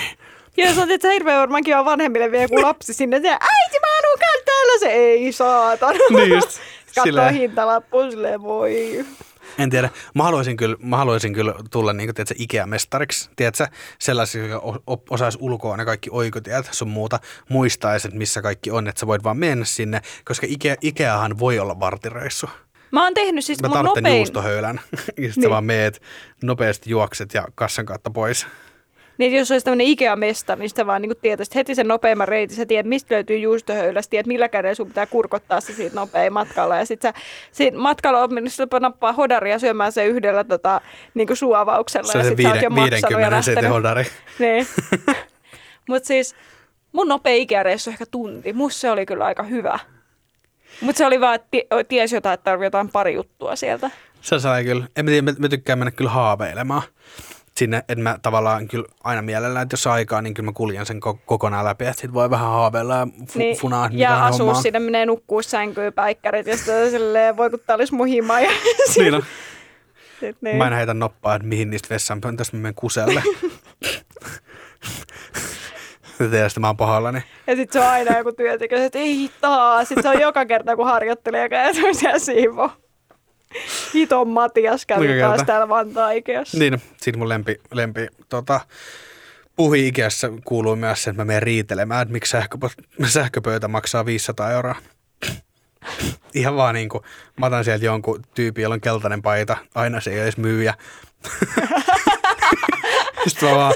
[0.74, 3.20] Sä oot, että hirveän varmaankin on vanhemmille vielä joku lapsi sinne.
[3.20, 4.16] Se, äiti, mä haluan.
[4.80, 5.98] Se ei saatana.
[6.10, 6.48] Niin just,
[6.86, 7.34] Katsoo silleen.
[7.34, 9.04] hintalappuun silleen, voi.
[9.58, 9.90] En tiedä.
[10.14, 13.30] Mä haluaisin kyllä, mä haluaisin kyllä tulla niin kuin, Ikea-mestariksi.
[13.36, 13.66] Tiedätkö,
[13.98, 19.00] sellaisia, o- osaisi ulkoa ne kaikki oikotiet sun muuta, muistaisi, että missä kaikki on, että
[19.00, 22.50] sä voit vaan mennä sinne, koska Ikea, Ikeahan voi olla vartireissu.
[22.90, 24.16] Mä oon tehnyt siis Mä mun nopein.
[24.16, 25.42] juustohöylän, ja sitten Niin.
[25.42, 26.02] sä vaan meet,
[26.42, 28.46] nopeasti juokset ja kassan kautta pois.
[29.18, 32.56] Niin jos olisi tämmöinen Ikea-mesta, niin sitä vaan niin tietäisit heti sen nopeimman reitin.
[32.56, 36.76] Sä tiedät, mistä löytyy juustohöylästä, tiedät, millä kädellä sun pitää kurkottaa se siitä nopein matkalla.
[36.76, 37.20] Ja sitten sä
[37.52, 40.80] siinä matkalla oot mennyt nappaa hodaria syömään se yhdellä tota,
[41.14, 42.12] niin kuin suavauksella.
[42.12, 43.70] Se on ja se sit sä oot viiden, jo maksanut ja 50 sentin lähtenyt.
[43.70, 44.04] hodari.
[44.38, 44.66] Niin.
[45.88, 46.34] Mutta siis
[46.92, 48.52] mun nopea Ikea-reissu ehkä tunti.
[48.52, 49.78] Musta se oli kyllä aika hyvä.
[50.80, 53.90] Mutta se oli vaan, että ti- ties jotain, että tarvii jotain pari juttua sieltä.
[54.20, 54.86] Se sai kyllä.
[54.96, 56.82] En mä tiedä, mä, mä tykkään mennä kyllä haaveilemaan.
[57.56, 60.86] Sinne, että mä tavallaan kyllä aina mielellään, että jos on aikaa, niin kyllä mä kuljen
[60.86, 63.88] sen ko- kokonaan läpi, että sit voi vähän haaveilla ja fu- Niin, funaa.
[63.92, 64.62] ja asuu hommaa.
[64.62, 68.40] siinä, menee nukkuu sänkyyn päikkärit ja sitten silleen, voi kun tää olisi muhima.
[68.40, 68.50] Ja
[68.96, 69.22] Niin on.
[70.20, 70.56] sit, niin.
[70.56, 73.22] Mä aina heitän noppaa, että mihin niistä vessanpöntöstä mä menen kuselle.
[76.18, 77.22] Ja sitten mä oon pahallani.
[77.46, 79.88] Ja sitten se on aina joku työntekijä, että ei taas.
[79.88, 82.70] Sitten se on joka kerta, kun harjoittelee ja se on siellä siivo.
[83.94, 86.58] Hiton Matias kävi Joka taas täällä Vantaa Ikeassa.
[86.58, 88.60] Niin, sitten mun lempi, lempi tota,
[89.56, 94.50] puhi Ikeassa kuuluu myös se, että mä menen riitelemään, että miksi sähköpö- sähköpöytä maksaa 500
[94.50, 94.74] euroa.
[96.34, 97.04] Ihan vaan niin kuin,
[97.40, 100.74] mä otan sieltä jonkun tyypin, jolla on keltainen paita, aina se ei ole edes myyjä.
[103.26, 103.74] Sitten mä vaan,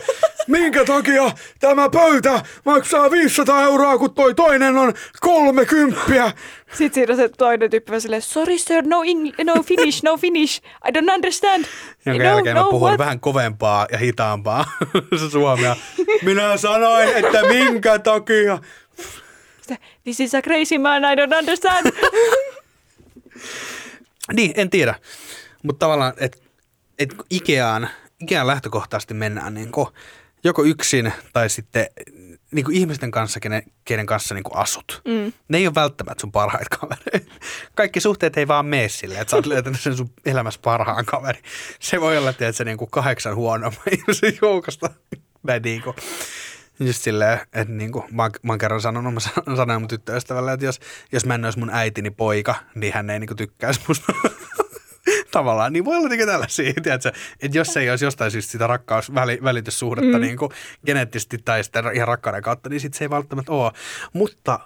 [0.51, 6.32] minkä takia tämä pöytä maksaa 500 euroa, kun toi toinen on 30?
[6.72, 10.16] Sitten siinä on se toinen tyyppi vaan silleen, sorry sir, no, Eng- no Finnish, no
[10.16, 11.64] Finnish, I don't understand.
[12.07, 12.98] Jonka no, jälkeen no, mä puhun what?
[12.98, 14.64] vähän kovempaa ja hitaampaa
[15.18, 15.76] se suomea.
[16.22, 18.59] Minä sanoin, että minkä takia.
[20.05, 21.90] This is a crazy man, I don't understand.
[24.32, 24.94] Niin, en tiedä.
[25.62, 26.38] Mutta tavallaan, että
[26.98, 27.88] et Ikeaan,
[28.20, 29.86] Ikeaan lähtökohtaisesti mennään niin kuin,
[30.45, 31.86] joko yksin tai sitten
[32.51, 35.03] niin kuin ihmisten kanssa, kenen, kenen kanssa niin kuin asut.
[35.05, 35.32] Mm.
[35.49, 37.32] Ne ei ole välttämättä sun parhaita kavereita.
[37.74, 41.43] Kaikki suhteet ei vaan mene silleen, että sä oot löytänyt sen sun elämässä parhaan kaveri.
[41.80, 44.91] Se voi olla, että se niin kuin kahdeksan huonomman ihmisen joukosta.
[45.43, 45.97] Näin niin kuin.
[46.80, 49.88] Just silleen, että niin kuin, mä, oon- mä oon kerran sanonut, mä san- sanoin mun
[49.88, 50.80] tyttöystävälle, että jos,
[51.12, 54.12] jos mä en olisi mun äitini poika, niin hän ei niin kuin tykkäisi musta.
[55.30, 60.18] Tavallaan, niin voi olla niin tällaisia, tiedätkö, että jos ei olisi jostain syystä sitä rakkausvälityssuhdetta
[60.18, 60.22] mm.
[60.22, 60.50] niin kuin
[60.86, 63.72] geneettisesti tai sitten ihan rakkauden kautta, niin sitten se ei välttämättä ole.
[64.12, 64.60] Mutta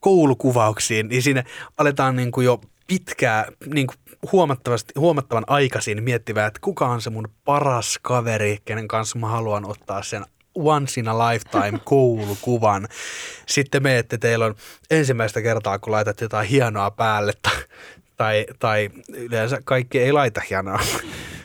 [0.00, 1.44] koulukuvauksiin, niin siinä
[1.78, 3.96] aletaan niin kuin jo pitkää, niin kuin
[4.32, 9.70] huomattavasti, huomattavan aikaisin miettivää, että kuka on se mun paras kaveri, kenen kanssa mä haluan
[9.70, 10.24] ottaa sen
[10.54, 12.88] once in a lifetime koulukuvan.
[13.46, 14.54] Sitten me, että teillä on
[14.90, 17.62] ensimmäistä kertaa, kun laitat jotain hienoa päälle tai,
[18.16, 20.80] tai, tai yleensä kaikki ei laita hienoa.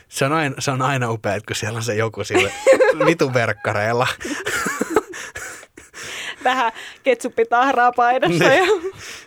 [0.08, 2.52] Se on aina, se on aina upea, kun siellä on se joku sille
[3.06, 4.06] vitun verkkareilla.
[6.44, 8.44] Vähän ketsuppitahraa paidassa.
[8.44, 8.64] Ja...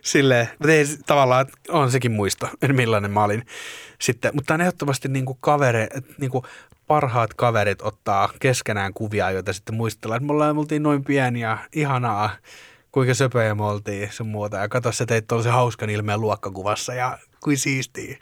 [0.02, 3.46] Silleen, mutta ei, tavallaan on sekin muisto, millainen mä olin
[4.02, 4.32] sitten.
[4.36, 5.88] Mutta on ehdottomasti niin kuin kavere,
[6.18, 6.44] niin kuin
[6.88, 10.18] parhaat kaverit ottaa keskenään kuvia, joita sitten muistellaan.
[10.18, 12.30] Että me ollaan, me oltiin noin pieniä, ihanaa,
[12.92, 14.58] kuinka söpöjä me oltiin sun muuta.
[14.58, 18.18] Ja katso, sä teit tuollaisen hauskan ilmeen luokkakuvassa ja kuin siistiä.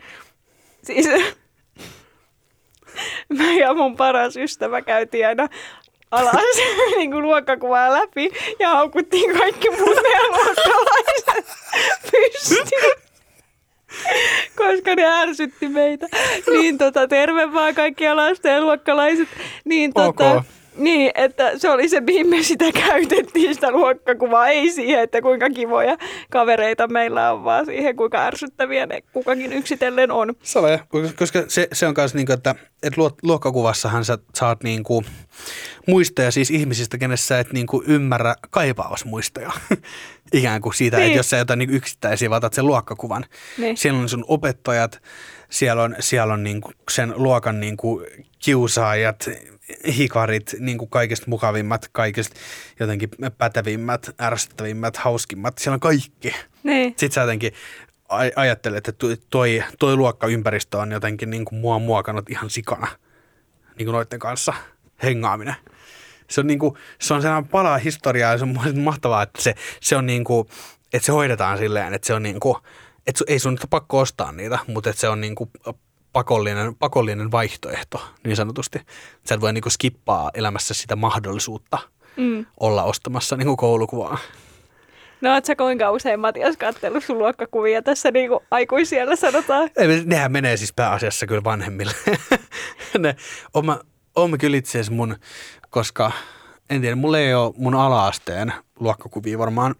[0.83, 1.07] Siis
[3.37, 5.47] mä ja mun paras ystävä käytiin aina
[6.11, 6.55] alas
[6.97, 11.45] niin kuin luokkakuvaa läpi ja haukuttiin kaikki meidän luokkalaiset
[12.11, 12.91] pystyyn.
[14.55, 16.07] Koska ne ärsytti meitä.
[16.51, 19.27] Niin tota, terve vaan kaikki alasteen luokkalaiset.
[19.65, 20.43] Niin tota, Ok.
[20.75, 24.47] Niin, että se oli se, mihin me sitä käytettiin, sitä luokkakuvaa.
[24.47, 25.97] Ei siihen, että kuinka kivoja
[26.29, 30.33] kavereita meillä on, vaan siihen, kuinka ärsyttäviä ne kukakin yksitellen on.
[30.43, 30.79] Sale,
[31.15, 35.05] koska se, se on myös niin kuin, että, että luo- luokkakuvassahan sä saat niin kuin
[35.87, 39.51] muistoja siis ihmisistä, kenessä sä et niin kuin ymmärrä kaipaavas muistoja.
[40.33, 41.05] Ikään kuin siitä, Niin.
[41.07, 43.25] että jos sä jotain niin yksittäisiä, vaan otat sen luokkakuvan.
[43.57, 43.77] Niin.
[43.77, 45.01] Siellä on sun opettajat,
[45.49, 48.05] siellä on, siellä on niin kuin sen luokan niin kuin
[48.39, 49.29] kiusaajat,
[49.97, 52.35] hikarit, niin kuin kaikista mukavimmat, kaikista
[52.79, 55.57] jotenkin pätevimmät, ärsyttävimmät, hauskimmat.
[55.57, 56.33] Siellä on kaikki.
[56.63, 56.89] Niin.
[56.89, 57.53] Sitten sä jotenkin
[58.11, 62.87] aj- ajattelet, että toi- toi, luokkaympäristö on jotenkin niin kuin mua muokannut ihan sikana
[63.77, 64.53] niin kuin noiden kanssa
[65.03, 65.55] hengaaminen.
[66.29, 69.55] Se on, niin kuin, se on sellainen palaa historiaa ja se on mahtavaa, että se,
[69.81, 70.47] se on niin kuin,
[70.93, 72.55] että se hoidetaan silleen, että se on niin kuin,
[73.07, 75.49] että ei sun nyt pakko ostaa niitä, mutta että se on niin kuin
[76.13, 78.79] pakollinen, pakollinen vaihtoehto niin sanotusti.
[79.27, 81.77] Sä et voi niin kuin skippaa elämässä sitä mahdollisuutta
[82.17, 82.45] Mm.
[82.59, 84.17] olla ostamassa niin kuin koulukuvaa.
[85.21, 89.69] No oot sä kuinka usein Matias kattellut sun luokkakuvia tässä niin kuin aikuisiellä sanotaan?
[89.77, 91.91] Ei, nehän menee siis pääasiassa kyllä vanhemmille.
[92.99, 93.15] ne,
[93.53, 93.79] oon, mä,
[94.15, 95.15] oon mä kyllä itse asiassa mun,
[95.69, 96.11] koska
[96.69, 99.75] en tiedä, mulla ei ole mun ala-asteen luokkakuvia varmaan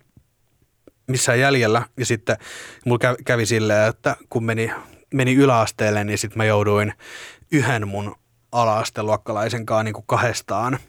[1.08, 1.82] missään jäljellä.
[1.98, 2.38] Ja sitten
[2.86, 4.72] mulla kävi, kävi silleen, että kun meni,
[5.14, 6.94] meni yläasteelle, niin sitten mä jouduin
[7.52, 8.16] yhden mun
[8.52, 10.80] ala-asteen luokkalaisen kanssa niin kahdestaan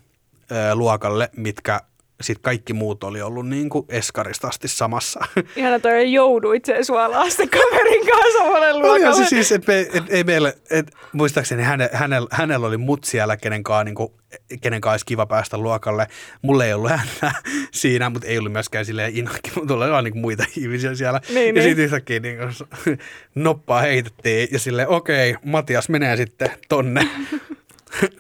[0.52, 1.80] ö, luokalle, mitkä
[2.22, 5.20] sitten kaikki muut oli ollut niin kuin eskarista asti samassa.
[5.56, 9.14] Ihana toi jouduit sen sua lasten kaverin kanssa Olihan luokalle.
[9.14, 13.36] se siis, että me, et, ei meille, et, muistaakseni häne, hänellä, hänellä oli mut siellä,
[13.36, 14.12] kenen kanssa, niin kuin,
[14.60, 16.06] kenen kanssa olisi kiva päästä luokalle.
[16.42, 17.32] Mulle ei ollut häntä
[17.70, 21.20] siinä, mutta ei ollut myöskään silleen inakki, mutta oli vaan niin muita ihmisiä siellä.
[21.28, 21.62] Niin, ja niin.
[21.62, 22.98] sitten yhtäkkiä niin kuin,
[23.34, 27.08] noppaa heitettiin ja silleen, okei, Matias menee sitten tonne.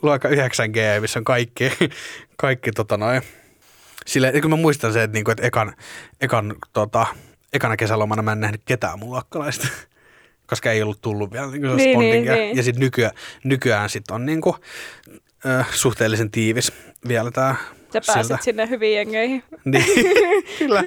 [0.02, 1.72] luokka 9G, missä on kaikki,
[2.36, 3.22] kaikki tota noin.
[4.06, 5.74] Sille, kun mä muistan se, että, niinku, että ekan,
[6.20, 7.06] ekan, tota,
[7.52, 9.68] ekana kesälomana mä en nähnyt ketään mun luokkalaista,
[10.50, 12.34] koska ei ollut tullut vielä niinku Niin, niin, niin, bondingia.
[12.34, 12.56] niin.
[12.56, 13.12] Ja sitten nykyään,
[13.44, 14.56] nykyään sit on niinku,
[15.46, 16.72] ö, suhteellisen tiivis
[17.08, 17.56] vielä tää
[17.92, 19.42] Sä pääset sinne hyviin jengeihin.
[19.64, 19.84] Niin,
[20.58, 20.84] kyllä,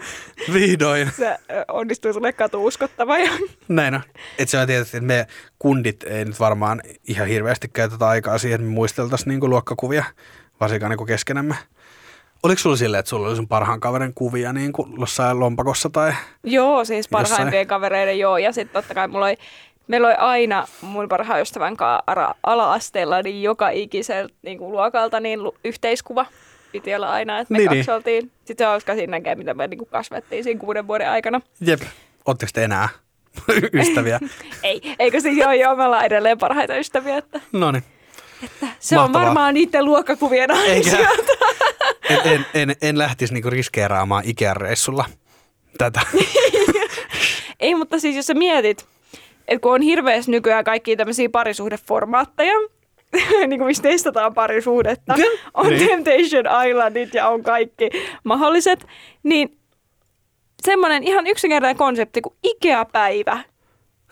[0.53, 1.11] vihdoin.
[1.17, 3.17] Se ö, onnistuu sulle katuuskottava.
[3.17, 3.31] Ja...
[3.67, 4.01] Näin on.
[4.37, 5.27] Et se on tietysti, että me
[5.59, 10.03] kundit ei nyt varmaan ihan hirveästi käytetä aikaa siihen, että me muisteltaisiin niinku luokkakuvia,
[10.59, 11.55] varsinkaan niinku keskenämme.
[12.45, 16.13] Oliko sulla silleen, että sulla oli sun parhaan kaverin kuvia niin kuin jossain lompakossa tai...
[16.43, 17.67] Joo, siis parhaimpien Jossain.
[17.67, 18.37] kavereiden joo.
[18.37, 19.37] Ja sitten totta kai mulla oli,
[19.87, 25.19] meillä oli aina mun parhaan ystävän kanssa ara- ala-asteella niin joka ikiseltä niin kuin luokalta
[25.19, 26.25] niin lu- yhteiskuva
[26.71, 27.85] piti olla aina, että me Niin, niin, niin.
[27.85, 28.31] kaksi oltiin.
[28.45, 31.41] Sitten se on hauska siinä näkee, mitä me niin kuin kasvettiin siinä kuuden vuoden aikana.
[31.61, 31.81] Jep.
[32.25, 32.89] Ootteko te enää
[33.81, 34.19] ystäviä?
[34.63, 37.17] Ei, eikö siis joo, joo, me ollaan edelleen parhaita ystäviä.
[37.17, 37.83] Että No niin.
[38.79, 39.25] se on Mahtavaa.
[39.25, 41.34] varmaan niiden luokkakuvien ansiota.
[42.09, 45.05] En, en, en, en lähtisi niinku riskeeraamaan Ikea-reissulla
[45.77, 46.01] tätä.
[47.59, 48.85] Ei, mutta siis jos sä mietit,
[49.47, 52.53] että kun on hirveästi nykyään kaikkia tämmöisiä parisuhdeformaatteja,
[53.47, 55.15] niin kuin missä testataan parisuhdetta,
[55.53, 55.89] on Niin.
[55.89, 57.89] Temptation Islandit ja on kaikki
[58.23, 58.85] mahdolliset,
[59.23, 59.57] niin
[60.63, 63.43] semmoinen ihan yksinkertainen konsepti kuin Ikea-päivä.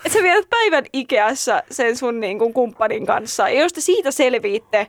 [0.05, 4.11] Että sä vietät päivän Ikeassa sen sun niin kuin kumppanin kanssa, ja jos te siitä
[4.11, 4.87] selviitte,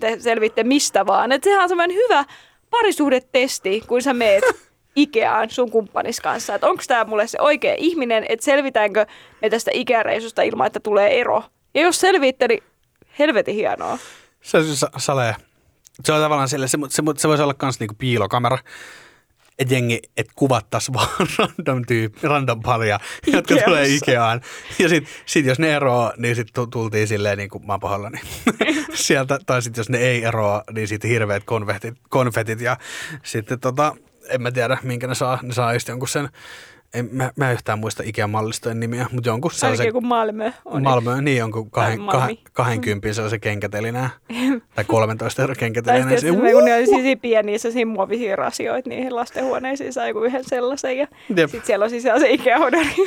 [0.00, 1.32] te selvitte mistä vaan.
[1.32, 2.24] Että sehän on semmoinen hyvä
[2.70, 4.44] parisuhdetesti, kun sä meet
[4.96, 6.54] Ikeaan sun kumppanis kanssa.
[6.54, 9.06] Että onko tämä mulle se oikea ihminen, että selvitäänkö
[9.42, 11.42] me tästä Ikea-reissusta ilman, että tulee ero.
[11.74, 12.62] Ja jos selviitte, niin
[13.18, 13.98] helvetin hienoa.
[14.40, 15.36] Se, se, sale.
[16.04, 18.58] se on tavallaan sille, se, se, se voisi olla myös niinku piilokamera.
[19.58, 23.64] Että jengi, että kuvattaisiin vaan random tyyppi, random paria, jotka Ikeassa.
[23.64, 24.40] tulee Ikeaan.
[24.78, 28.20] Ja sitten sit jos ne eroaa, niin sitten tultiin silleen niin kuin mä pahoillani.
[28.94, 32.76] Sieltä, tai sitten jos ne ei eroa, niin sitten hirveät konfetit, konfetit ja
[33.22, 33.96] sitten tota,
[34.28, 35.38] en mä tiedä, minkä ne saa.
[35.42, 36.28] Ne saa just jonkun sen,
[36.94, 40.52] en, mä, mä en yhtään muista Ikean mallistojen nimiä, mutta jonkun Ainakin sellaisen joku Malmö
[40.64, 40.82] on.
[40.82, 44.10] Malmö, niin jonkun kahden, Tai kahden, kahden kympin se on se kenkätelinää.
[44.74, 46.10] tai 13 euro Tai kenkätelinää.
[46.10, 50.24] sitten Se- se, kun ne oli siis pieniä sellaisia muovisia rasioita niihin lastenhuoneisiin, sai joku
[50.24, 51.06] yhden sellaisen ja
[51.36, 52.94] sitten siellä on siis se Ikea-hodari.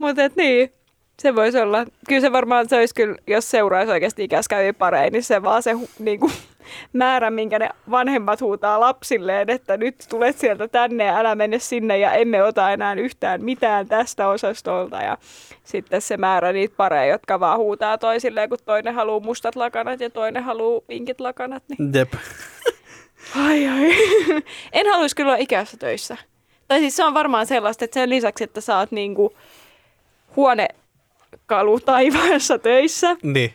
[0.00, 0.72] Mutta niin,
[1.18, 1.84] se voisi olla.
[2.08, 5.74] Kyllä se varmaan se olisi kyllä, jos seuraisi oikeasti ikäskäyviä pareja, niin se vaan se
[5.98, 6.32] niin kuin,
[6.92, 11.98] määrä, minkä ne vanhemmat huutaa lapsilleen, että nyt tulet sieltä tänne ja älä mene sinne
[11.98, 15.02] ja emme ota enää yhtään mitään tästä osastolta.
[15.02, 15.18] Ja
[15.64, 20.10] sitten se määrä niitä pareja, jotka vaan huutaa toisilleen, kun toinen haluaa mustat lakanat ja
[20.10, 21.62] toinen haluaa pinkit lakanat.
[21.68, 21.94] Niin.
[21.94, 22.14] Jep.
[23.46, 23.92] Ai ai.
[24.72, 26.16] En haluaisi kyllä olla ikässä töissä.
[26.68, 29.32] Tai siis se on varmaan sellaista, että sen lisäksi, että sä oot niinku
[31.50, 33.54] huonekalu taivaassa töissä Niin.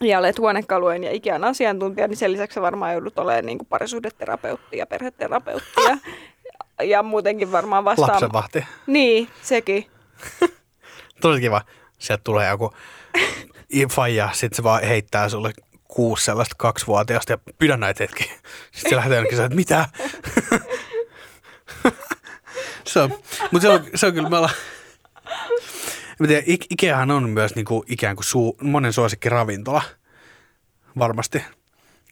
[0.00, 4.78] ja olet huonekalujen ja Ikean asiantuntija, niin sen lisäksi sä varmaan joudut olemaan niinku parisuhdeterapeutti
[4.78, 5.98] ja perheterapeutti ja,
[6.96, 8.10] ja muutenkin varmaan vastaan.
[8.10, 8.64] Lapsenvahti.
[8.86, 9.86] Niin, sekin.
[11.20, 11.62] Tosi kiva.
[11.98, 12.72] Sieltä tulee joku
[13.90, 15.52] faija, sit se vaan heittää sulle
[15.84, 18.24] kuusi sellaista kaksivuotiaasta ja pidä näitä hetki.
[18.72, 19.88] Sitten se lähtee jonnekin että mitä?
[22.84, 23.10] se on,
[23.50, 24.54] mutta se on, se on kyllä, me ollaan,
[26.22, 29.82] Mä tiedän, Ik- Ikeahan on myös niinku ikään kuin suu, monen suosikki ravintola,
[30.98, 31.44] varmasti.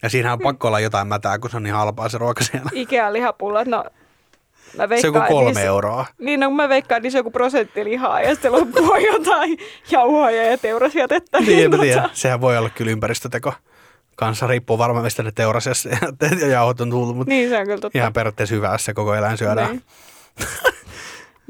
[0.02, 2.70] Ja siinähän on pakko olla jotain mätää, kun se on niin halpaa se ruoka siellä.
[2.72, 3.90] Ikean lihapullat, no mä
[4.76, 6.06] Se on veikkaan, kuin kolme niissä- euroa.
[6.18, 9.58] Niin, no kun mä veikkaan, niin se on joku prosentti lihaa ja sitten loppuu jotain
[9.90, 11.40] jauhoja ja teurasjätettä.
[11.40, 12.11] Niin, mä tota, tiedä.
[12.12, 13.54] Sehän voi olla kyllä ympäristöteko.
[14.16, 15.88] Kanssa riippuu varmaan, mistä ne teurasessa
[16.40, 17.98] ja jauhot on tullut, mutta Niin, se on kyllä totta.
[17.98, 19.70] ihan periaatteessa hyvä, jos se koko eläin syödään.
[19.70, 19.82] Niin.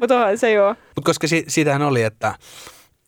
[0.01, 0.69] Mutta onhan se joo.
[0.69, 2.35] Mutta koska si- siitähän oli, että,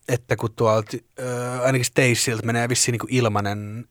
[0.08, 3.84] että kun tuolta äh, ainakin Stacyltä menee vissiin niinku ilmanen,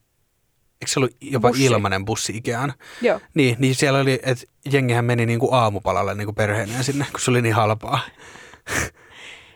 [0.82, 1.66] eikö se ollut jopa Bussi.
[1.66, 2.74] ilmanen bussi Ikeaan?
[3.02, 3.20] Joo.
[3.34, 7.42] Niin, niin siellä oli, että jengihän meni niinku aamupalalle niinku perheineen sinne, kun se oli
[7.42, 8.00] niin halpaa.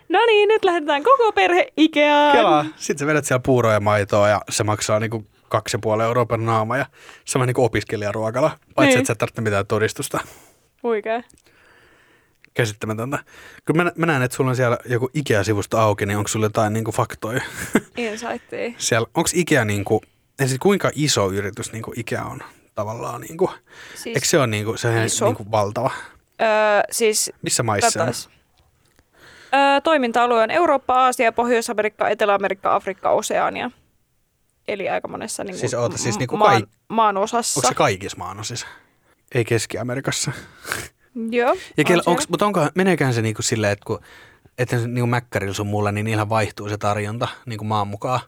[0.09, 2.35] No niin, nyt lähdetään koko perhe Ikeaan.
[2.37, 2.65] Kelaa.
[2.75, 6.25] Sitten sä vedät siellä puuroa ja maitoa ja se maksaa niinku kaksi ja puoli euroa
[6.25, 6.85] per naama ja
[7.25, 8.97] sama niinku opiskelijaruokala, paitsi Niin.
[8.99, 10.19] että sä et tarvitse mitään todistusta.
[10.83, 11.21] Huikea.
[12.57, 13.19] Käsittämätöntä.
[13.67, 16.73] Kun mä, mä näen, että sulla on siellä joku Ikea-sivusto auki, niin onko sulla jotain
[16.73, 17.41] niinku faktoja?
[17.97, 18.73] Insightia.
[18.77, 20.01] siellä, onko Ikea niinku,
[20.45, 22.39] siis kuinka iso yritys niinku Ikea on
[22.75, 23.51] tavallaan niinku,
[23.95, 25.25] Siis, eikö se ole niinku, se on iso.
[25.25, 25.91] niinku valtava?
[26.41, 26.47] öö,
[26.91, 28.09] siis Missä maissa on?
[28.09, 33.71] Öö, toiminta-alue on Eurooppa, Aasia, Pohjois-Amerikka, Etelä-Amerikka, Afrikka, Oseania.
[34.67, 37.59] Eli aika monessa niin Siis oota, siis niinku maan, kaik- maan osassa.
[37.59, 38.67] Onko se kaikissa maanosissa?
[39.35, 40.31] Ei Keski-Amerikassa.
[41.31, 41.55] Joo.
[41.77, 43.99] Ja kel, on onks, mutta onko, meneekään se niinku silleen, että kun
[44.57, 48.19] että niinku Mäkkärillä sun mulla, niin niillä vaihtuu se tarjonta niinku maan mukaan.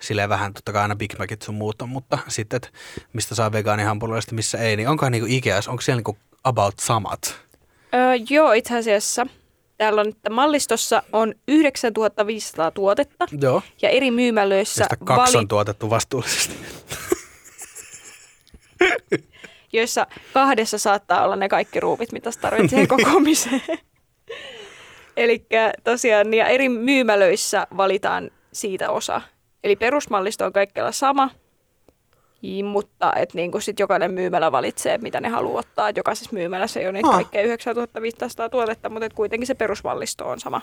[0.00, 2.68] silleen vähän totta kai aina Big Macit sun muut on, mutta sitten, että
[3.12, 7.40] mistä saa vegaanihampurilaiset, missä ei, niin onkohan niinku Ikeas, onko siellä niinku about samat?
[7.94, 9.26] Öö, joo, itse asiassa.
[9.78, 13.62] Täällä on, että mallistossa on 9500 tuotetta Joo.
[13.82, 16.54] ja eri myymälöissä, Josta kaksi on tuotettu vastuullisesti.
[19.72, 23.62] joissa kahdessa saattaa olla ne kaikki ruuvit, mitä tarvitsee kokoamiseen.
[25.16, 25.46] Eli
[25.84, 29.20] tosiaan ja eri myymälöissä valitaan siitä osa.
[29.64, 31.30] Eli perusmallisto on kaikkialla sama,
[32.64, 35.90] mutta et niinku sit jokainen myymälä valitsee, mitä ne haluaa ottaa.
[35.90, 37.14] Jokaisessa myymälässä ei ole niitä Ah.
[37.14, 40.60] kaikkea 9500 tuotetta, mutta et kuitenkin se perusmallisto on sama.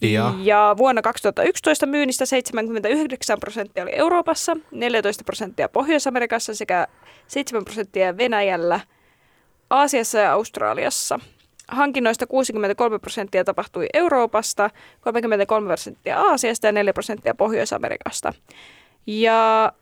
[0.00, 0.34] Ja.
[0.42, 6.86] ja vuonna 2011 myynnistä 79 prosenttia oli Euroopassa, 14 prosenttia Pohjois-Amerikassa sekä
[7.26, 8.80] 7 prosenttia Venäjällä,
[9.70, 11.20] Aasiassa ja Australiassa.
[11.68, 14.70] Hankinnoista 63 prosenttia tapahtui Euroopasta,
[15.00, 18.32] 33 prosenttia Aasiasta ja 4 prosenttia Pohjois-Amerikasta.
[19.06, 19.72] Ja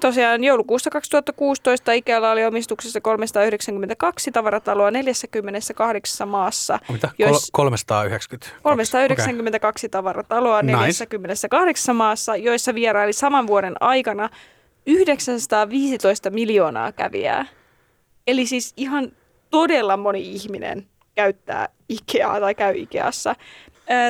[0.00, 6.78] tosiaan joulukuussa 2016 Ikealla oli omistuksessa 392 tavarataloa 48 maassa.
[6.92, 7.08] Mitä?
[7.18, 8.50] Jos- Kol- 390.
[8.62, 10.76] 392 tavarataloa Nice.
[11.06, 14.28] 48 maassa, joissa vieraili saman vuoden aikana
[14.86, 17.46] 915 miljoonaa kävijää.
[18.26, 19.12] Eli siis ihan
[19.50, 23.36] todella moni ihminen käyttää Ikeaa tai käy Ikeassa.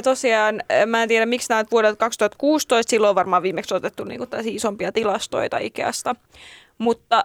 [0.05, 5.59] Tosiaan, mä en tiedä miksi näet vuodelta 2016, silloin varmaan viimeksi otettu tällaisia isompia tilastoita
[5.59, 6.16] Ikeasta.
[6.78, 7.22] Mutta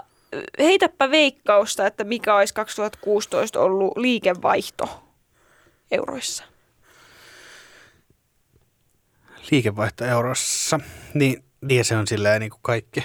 [0.59, 5.03] heitäpä veikkausta, että mikä olisi 2016 ollut liikevaihto
[5.91, 6.43] euroissa.
[9.51, 10.79] liikevaihto eurossa,
[11.13, 13.03] niin, niin se on silleen niin kuin kaikki.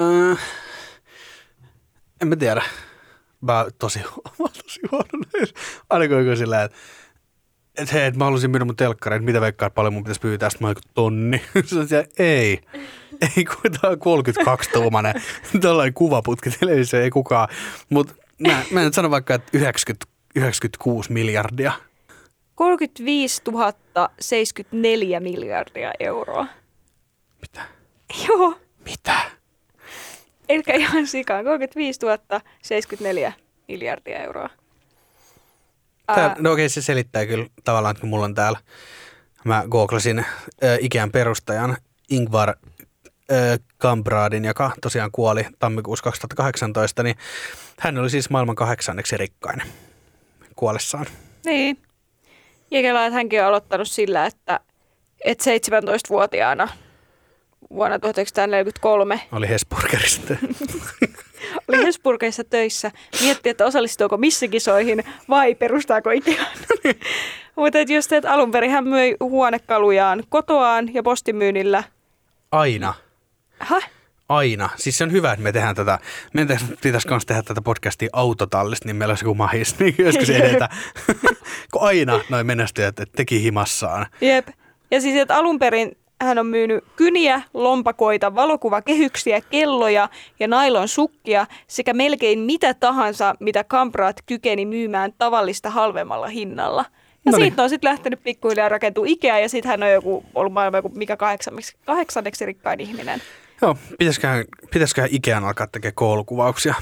[0.00, 0.38] Äh,
[2.22, 2.62] en mä tiedä.
[3.40, 3.98] Mä tosi,
[4.38, 5.24] mä tosi huono.
[5.90, 6.38] Aina kun joku
[7.84, 10.68] silleen, että mä haluaisin myydä mun telkkarin, että mitä veikkaat paljon mun pitäisi pyytää, sitten
[10.68, 11.42] mä tonni.
[11.64, 12.60] Se on siellä, ei,
[13.36, 15.14] ei kun tää on 32 tuumainen,
[15.60, 17.48] tällainen kuvaputki, televisio ei kukaan.
[17.90, 20.06] Mutta mä, mä en sano vaikka, että 90,
[20.36, 21.72] 96 miljardia.
[22.54, 23.42] 35
[24.20, 26.46] 074 miljardia euroa.
[27.40, 27.62] Mitä?
[28.28, 29.16] Joo, Mitä?
[30.48, 31.44] eli ihan sikaan.
[31.44, 32.00] 35
[32.62, 33.32] 074
[33.68, 34.50] miljardia euroa.
[36.06, 38.58] Tää, Ää, no okei, se selittää kyllä tavallaan, että kun mulla on täällä,
[39.44, 40.26] mä googlasin äh,
[40.80, 41.76] Ikean perustajan
[42.10, 42.56] Ingvar äh,
[43.78, 47.16] Kambradin, joka tosiaan kuoli tammikuussa 2018, niin
[47.80, 49.62] hän oli siis maailman kahdeksanneksi rikkain
[50.56, 51.06] kuollessaan.
[51.44, 51.78] niin.
[52.70, 54.60] Ja kelaa, että hänkin on aloittanut sillä, että,
[55.24, 56.68] että 17-vuotiaana
[57.70, 60.34] vuonna 1943 Oli Hesburgerista.
[61.68, 62.90] oli Hesburgeissa töissä.
[63.20, 66.46] Mietti, että osallistuuko missä kisoihin vai perustaako Ikean.
[67.56, 71.84] Mutta just, että alun perin hän myi huonekalujaan kotoaan ja postimyynnillä.
[72.52, 72.94] Aina.
[73.58, 73.90] Häh?
[74.28, 74.68] Aina.
[74.76, 75.98] Siis se on hyvä, että me tehdään tätä.
[76.34, 79.78] Meidän pitäisi- myös tehdä tätä podcastia autotallista, niin meillä olisi joku mahis.
[79.78, 80.68] Niin joskus edetä.
[81.72, 84.06] kun aina noin menestyjät teki himassaan.
[84.20, 84.48] Jep.
[84.90, 90.08] Ja siis, että alun perin hän on myynyt kyniä, lompakoita, valokuvakehyksiä, kelloja
[90.40, 96.84] ja nailon sukkia sekä melkein mitä tahansa, mitä Kampraat kykeni myymään tavallista halvemmalla hinnalla.
[97.24, 97.50] Ja Noniin.
[97.50, 100.92] siitä on sitten lähtenyt pikkuhiljaa rakentua Ikea ja sitten hän on joku, ollut maailman joku
[100.94, 103.22] mikä kahdeksanneksi, kahdeksanneksi rikkain ihminen.
[103.62, 106.74] Joo, pitäisiköhän, pitäisiköhän Ikean alkaa tekemään koulukuvauksia.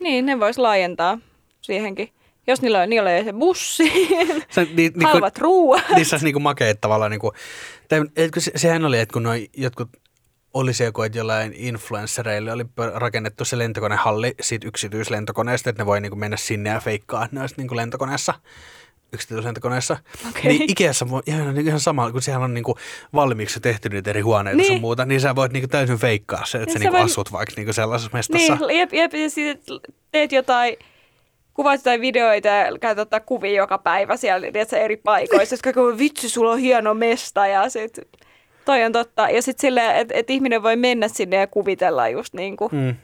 [0.00, 1.18] Niin, ne vois laajentaa
[1.60, 2.08] siihenkin.
[2.50, 3.92] Jos niillä on, niillä on se bussi,
[4.54, 5.84] Se, ni, ni, halvat ruuat.
[5.94, 7.32] Niissä olisi niinku makeet tavallaan, niinku,
[7.88, 9.88] tai, etkö se, sehän oli, että kun noi jotkut
[10.54, 16.00] oli se joku, että jollain influenssereille oli rakennettu se lentokonehalli siitä yksityislentokoneesta, että ne voi
[16.00, 18.34] niinku mennä sinne ja feikkaa, että ne olisi niinku lentokoneessa
[19.12, 19.96] yksityislentokoneessa.
[20.28, 20.42] Okei.
[20.58, 22.78] Niin Ikeassa voi ihan, ihan sama, kun siellä on niinku
[23.14, 24.66] valmiiksi tehty niitä eri huoneita niin.
[24.72, 27.04] Sun muuta, niin sä voit niinku täysin feikkaa se, että Niin sä sä niinku voit-
[27.04, 28.54] asut vaikka niinku sellaisessa mestassa.
[28.54, 29.28] Niin, jep, jep, ja
[30.12, 30.76] teet jotain,
[31.54, 35.56] kuvaat jotain videoita ja käytät ottaa kuvia joka päivä siellä tiedätkö, eri paikoissa.
[35.56, 37.98] Sitten kaikki, vitsi, sulla on hieno mesta ja sit,
[38.64, 39.30] toi on totta.
[39.30, 42.94] Ja sitten silleen, että et ihminen voi mennä sinne ja kuvitella just niin kuin Mm.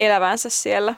[0.00, 0.94] elävänsä siellä.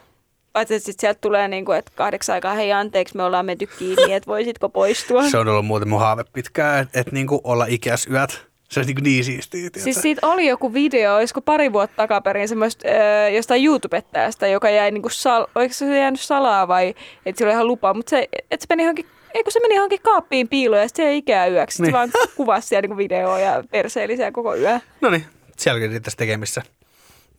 [0.53, 3.67] Paitsi että sitten sieltä tulee niin kuin, että kahdeksan aikaa, hei anteeksi, me ollaan menty
[3.79, 5.23] kiinni, että voisitko poistua.
[5.31, 8.50] Se on ollut muuten mun haave pitkään, että et niinku olla ikäs yöt.
[8.71, 9.61] Se on niinku niin siistiä.
[9.61, 10.01] Siis tiedätkö?
[10.01, 15.09] siitä oli joku video, olisiko pari vuotta takaperin, semmoista äh, jostain YouTubettajasta, joka jäi niinku,
[15.09, 16.95] sal- oliko se jäänyt salaa vai,
[17.27, 20.03] että sillä oli ihan lupa, mutta se, et se meni johonkin, eikö se meni johonkin
[20.03, 21.83] kaappiin piiloon ja sitten se jäi ikää yöksi.
[21.83, 21.87] Niin.
[21.87, 21.93] Niin.
[21.93, 24.79] Se vaan kuvasi siellä niinku videoa ja perseili siellä koko yö.
[25.01, 25.27] No niin,
[25.59, 26.63] sielläkin riittäisi tekemissä.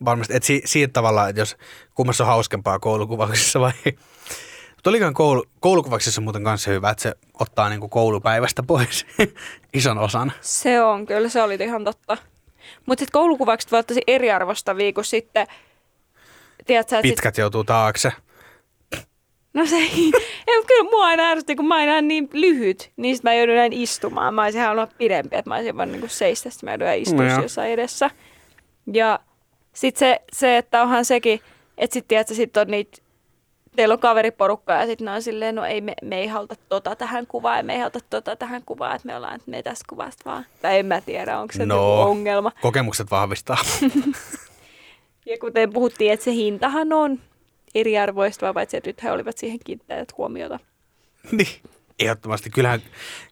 [0.05, 1.57] Varmasti, että si- siitä tavallaan, että jos
[1.95, 3.71] kummassa on hauskempaa koulukuvauksissa vai...
[4.82, 9.05] Mutta olikaan koulu, koulukuvauksissa muuten kanssa hyvä, että se ottaa niinku koulupäivästä pois
[9.73, 10.34] ison osan.
[10.41, 12.17] Se on, kyllä se oli ihan totta.
[12.86, 15.47] Mutta sitten koulukuvaukset voi olla tosi eriarvostavia, kun sitten,
[16.65, 18.11] tiedätkö, että sit, Pitkät joutuu taakse.
[19.53, 20.11] no se ei,
[20.47, 23.34] ei mutta kyllä mua aina ärsytti, kun mä oon aina niin lyhyt, niin sit mä
[23.34, 24.34] joudun näin istumaan.
[24.34, 27.41] Mä olisin halunnut pidempi, että mä olisin vaan niin seistä, sitten mä joudun istua No
[27.41, 28.09] jossain edessä.
[28.93, 29.19] Ja
[29.73, 31.39] sitten se, se, että onhan sekin,
[31.77, 33.01] että sitten tiedätkö, sit on niitä,
[33.76, 36.95] teillä on kaveriporukkaa ja sitten ne on silleen, no ei, me, me ei haluta tota
[36.95, 39.86] tähän kuvaan ja me ei haluta tota tähän kuvaan, että me ollaan, että me tästä
[39.89, 40.45] kuvasta vaan.
[40.61, 41.76] Tai en mä tiedä, onko se No.
[41.76, 42.01] no.
[42.01, 42.51] ongelma.
[42.61, 43.57] Kokemukset vahvistaa.
[45.26, 47.19] Ja kuten puhuttiin, että se hintahan on
[47.76, 50.59] eriarvoistava, paitsi että nyt he olivat siihen kiinnittäneet huomiota.
[51.32, 51.47] niin,
[51.99, 52.49] ehdottomasti.
[52.49, 52.82] Kyllähän,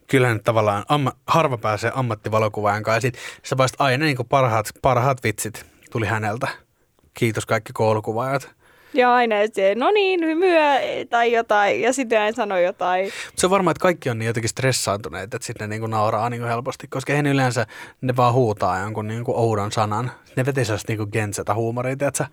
[0.07, 3.07] kyllähän tavallaan amma, harva pääsee ammattivalokuvaajan kanssa.
[3.07, 6.47] Ja sit sä aina niin parhaat, parhaat vitsit tuli häneltä.
[7.13, 8.58] Kiitos kaikki koulukuvaajat.
[8.93, 10.79] Ja aina että se, no niin, hymyä
[11.09, 13.03] tai jotain, ja sitten aina sanoi jotain.
[13.05, 16.29] Mut se on varmaan, että kaikki on niin jotenkin stressaantuneita, että sitten ne niinku nauraa
[16.29, 17.65] niinku helposti, koska eihän yleensä
[18.01, 20.11] ne vaan huutaa jonkun niinku oudon sanan.
[20.35, 22.25] Ne vetää sellaista niinku gensetä huumoria, tiedätkö?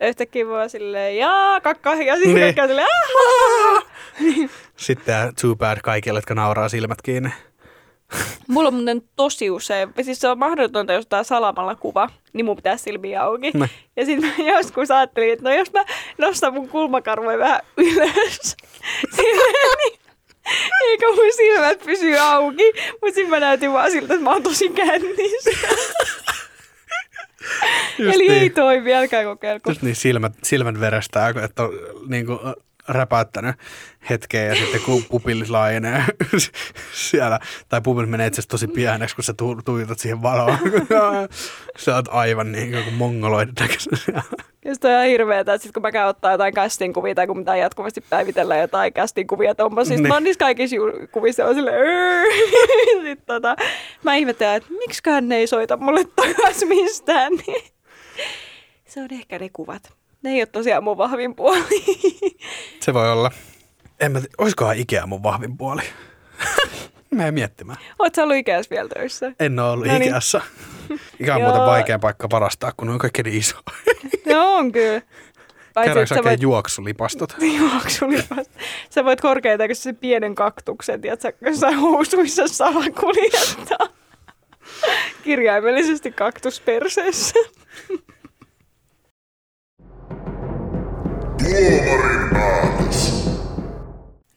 [0.00, 2.54] Yhtäkkiä voi silleen, jaa, kakka, ja sitten Niin.
[2.54, 2.88] kaikki silleen.
[4.76, 7.30] Sitten too bad kaikille, jotka nauraa silmät kiinni.
[8.48, 12.56] Mulla on muuten tosi usein, siis se on mahdotonta, jos tää salamalla kuva, niin mun
[12.56, 13.50] pitää silmiä auki.
[13.54, 13.70] Ne.
[13.96, 15.84] Ja sitten mä joskus ajattelin, että no jos mä
[16.18, 18.56] nostan mun kulmakarvoja vähän ylös,
[19.16, 19.98] silleen, niin
[20.82, 22.72] eikä mun silmät pysy auki.
[22.92, 25.50] Mutta sitten mä näytin vaan siltä, että mä oon tosi kännissä.
[27.98, 28.52] Just Eli ei niin.
[28.52, 29.70] toimi, älkää kokeilko.
[29.70, 31.70] Just niin silmät, silmän verestää, että on
[32.06, 32.38] niin kuin,
[32.88, 33.56] räpäyttänyt
[34.10, 36.04] hetkeä ja sitten kun pupillit laajenee
[36.92, 40.58] siellä, tai pupillit menee itse asiassa tosi pieneksi, kun sä tu- tuijotat siihen valoon.
[41.78, 43.92] sä oot aivan niin kuin mongoloiden näköisen.
[44.64, 47.36] Ja sitten on ihan hirveetä, että sit kun mä käyn ottaa jotain casting-kuvia tai kun
[47.38, 50.08] pitää jatkuvasti päivitellä jotain casting-kuvia tommosista, Niin.
[50.08, 51.76] mä oon niissä kaikissa ju- kuvissa on silleen.
[53.06, 53.56] Sitten tota,
[54.02, 57.32] mä ihmettelen, että miksiköhän ne ei soita mulle takas mistään.
[57.46, 57.64] Niin.
[58.86, 59.92] Se on ehkä ne kuvat.
[60.22, 61.84] Ne ei ole tosiaan mun vahvin puoli.
[62.80, 63.30] Se voi olla.
[64.00, 65.82] En mä tiedä, olisikohan Ikea mun vahvin puoli?
[67.14, 67.78] mä en miettimään.
[67.98, 69.32] Oot sä ollut ikäis vielä töissä?
[69.40, 70.02] En ole ollut No niin.
[70.02, 70.40] Ikeassa.
[71.20, 73.56] Ikä on muuten vaikea paikka varastaa, kun ne on kaikki niin iso.
[74.26, 75.02] No on kyllä.
[75.74, 77.36] Käydäänkö sä voit juoksulipastot?
[77.58, 78.46] juoksulipas.
[78.90, 83.88] Sä voit korkeintaan sen pienen kaktuksen, tiedätkö, jossain housuissa salakuljettaa.
[85.24, 87.34] Kirjaimellisesti kaktus perseessä.
[91.52, 93.24] Tuomarin päätös.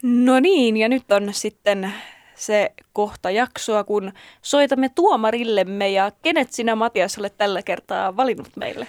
[0.04, 1.94] No niin, ja nyt on sitten
[2.36, 4.12] se kohta jaksoa, kun
[4.42, 8.88] soitamme tuomarillemme ja kenet sinä Matias olet tällä kertaa valinnut meille?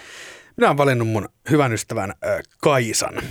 [0.57, 3.21] Minä olen valinnut mun hyvän ystävän äh, Kaisan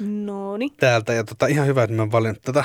[0.00, 0.70] No niin.
[0.76, 1.12] täältä.
[1.12, 2.64] Ja tota, ihan hyvä, että mä olen valinnut tätä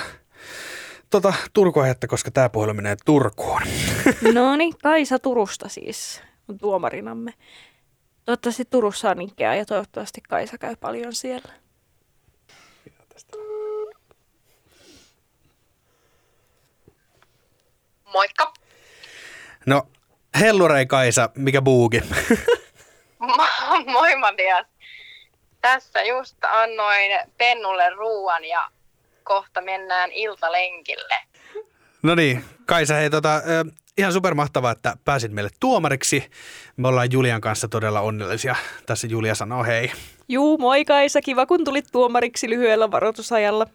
[1.10, 3.62] tota, Turku-aihetta, koska tämä puhelu menee Turkuun.
[4.34, 7.34] No niin, Kaisa Turusta siis on tuomarinamme.
[8.30, 11.54] Toivottavasti Turussa on Ikea ja toivottavasti Kaisa käy paljon siellä.
[18.14, 18.54] Moikka.
[19.66, 19.84] No,
[20.40, 22.00] hellurei Kaisa, mikä buugi?
[23.24, 24.66] Mo- Moi Matias.
[25.62, 28.70] Tässä just annoin Pennulle ruuan ja
[29.24, 31.16] kohta mennään iltalenkille.
[32.04, 33.42] No niin, Kaisa, hei tota,
[34.00, 36.24] ihan supermahtavaa, että pääsit meille tuomariksi.
[36.78, 38.56] Me ollaan Julian kanssa todella onnellisia.
[38.86, 39.92] Tässä Julia sanoo hei.
[40.30, 43.66] Juu, moi Kaisa, kiva kun tulit tuomariksi lyhyellä varoitusajalla.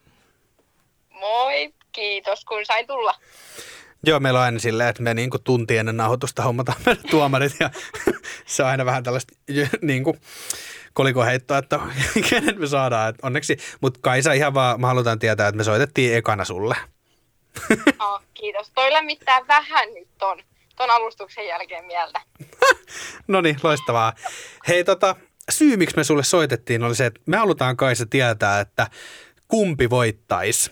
[1.20, 3.14] Moi, kiitos kun sain tulla.
[4.06, 7.52] Joo, meillä on aina silleen, että me niin kuin tunti ennen nauhoitusta hommataan meidän tuomarit
[7.60, 7.70] ja
[8.46, 9.34] se on aina vähän tällaista
[9.82, 10.20] niin kuin
[10.92, 11.80] kolikoheittoa, että
[12.30, 13.08] kenet me saadaan.
[13.08, 16.76] Et onneksi, mutta Kaisa ihan vaan, me halutaan tietää, että me soitettiin ekana sulle.
[18.00, 18.70] Oh, kiitos.
[18.74, 20.42] Toi lämmittää vähän nyt ton,
[20.76, 22.20] ton alustuksen jälkeen mieltä.
[23.28, 24.12] No niin, loistavaa.
[24.68, 25.16] Hei tota,
[25.50, 28.86] syy miksi me sulle soitettiin oli se, että me halutaan Kaisa tietää, että
[29.48, 30.70] kumpi voittaisi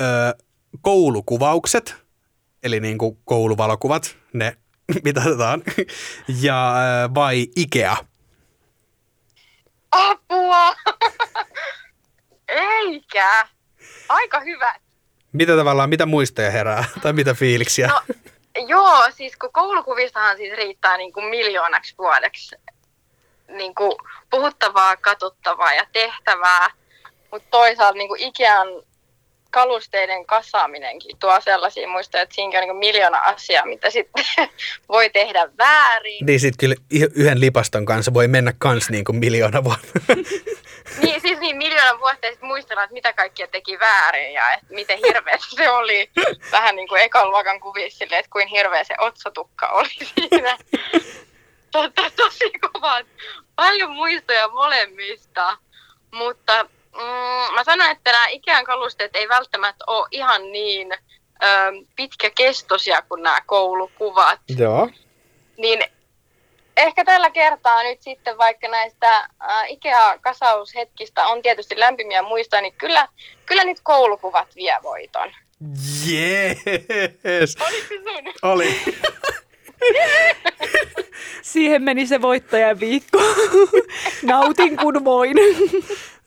[0.00, 0.06] öö,
[0.82, 1.96] koulukuvaukset,
[2.62, 4.56] eli niin kuin kouluvalokuvat, ne
[5.04, 5.62] mitatetaan,
[6.42, 7.96] ja öö, vai Ikea.
[9.92, 10.74] Apua!
[12.48, 13.48] Eikä.
[14.08, 14.74] Aika hyvä.
[15.32, 17.86] Mitä tavallaan, mitä muistoja herää, tai mitä fiiliksiä?
[17.86, 18.00] No,
[18.66, 22.56] joo, siis kun koulukuvistahan siis riittää niin kuin miljoonaksi vuodeksi
[23.48, 23.92] niin kuin
[24.30, 26.70] puhuttavaa, katsottavaa ja tehtävää.
[27.30, 28.68] Mutta toisaalta niin kuin Ikean
[29.50, 34.24] kalusteiden kasaaminenkin tuo sellaisia muistoja, että siinäkin on niin miljoona asiaa, mitä sitten
[34.88, 36.26] voi tehdä väärin.
[36.26, 39.88] Niin sit kyllä yhden lipaston kanssa voi mennä kans niin kuin miljoona vuotta.
[41.02, 44.98] Niin, siis niin miljoonan vuotta sitten muistellaan, että mitä kaikkia teki väärin ja että miten
[45.06, 46.10] hirveä se oli.
[46.52, 50.58] Vähän niin kuin ekan luokan kuvissa silleen, että kuin hirveä se otsatukka oli siinä.
[51.70, 53.06] Totta, tosi kovat.
[53.56, 55.56] Paljon muistoja molemmista.
[56.12, 56.66] Mutta
[56.96, 61.46] mm, mä sanon, että nämä Ikean kalusteet ei välttämättä ole ihan niin ö,
[61.96, 64.40] pitkäkestoisia kuin nämä koulukuvat.
[64.58, 64.90] Joo.
[65.56, 65.84] Niin
[66.76, 69.28] ehkä tällä kertaa nyt sitten vaikka näistä
[69.68, 73.08] Ikea-kasaushetkistä on tietysti lämpimiä muistoja, niin kyllä,
[73.46, 75.32] kyllä nyt koulukuvat vie voiton.
[76.06, 77.56] Jees.
[77.60, 78.32] Oliko se sun?
[78.42, 78.80] Oli.
[81.42, 83.18] Siihen meni se voittajan viikko.
[84.22, 85.36] Nautin kun voin.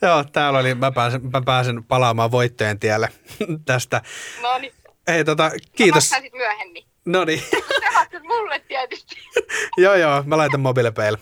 [0.03, 3.09] Joo, täällä oli, mä pääsen, mä pääsen palaamaan voittojen tielle
[3.65, 4.01] tästä.
[4.41, 4.73] No niin,
[5.07, 6.09] Ei tota, kiitos.
[6.09, 6.83] sit myöhemmin.
[7.05, 7.43] No niin.
[8.27, 9.15] Mulle tietysti.
[9.83, 11.17] joo joo, mä laitan mobiilepeille.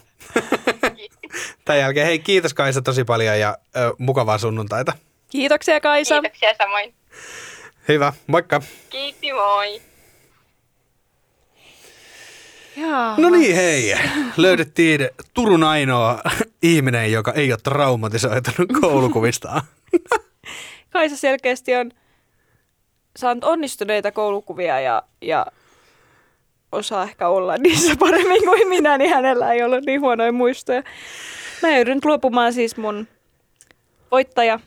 [1.65, 4.93] Tämän jälkeen, hei kiitos Kaisa tosi paljon ja ö, mukavaa sunnuntaita.
[5.29, 6.21] Kiitoksia Kaisa.
[6.21, 6.93] Kiitoksia samoin.
[7.88, 8.61] Hyvä, moikka.
[8.89, 9.82] Kiitti, moi.
[12.82, 13.15] Jaa.
[13.17, 13.95] No niin, hei.
[14.38, 16.21] Löydettiin Turun ainoa
[16.61, 19.61] ihminen, joka ei ole traumatisoitunut koulukuvistaan.
[20.89, 21.91] Kaisa selkeästi on
[23.17, 25.45] saanut onnistuneita koulukuvia ja, ja
[26.71, 30.84] osaa ehkä olla niissä paremmin kuin minä, niin hänellä ei ollut niin huonoja muistoja.
[31.61, 33.07] Mä joudun luopumaan siis mun
[34.11, 34.59] voittaja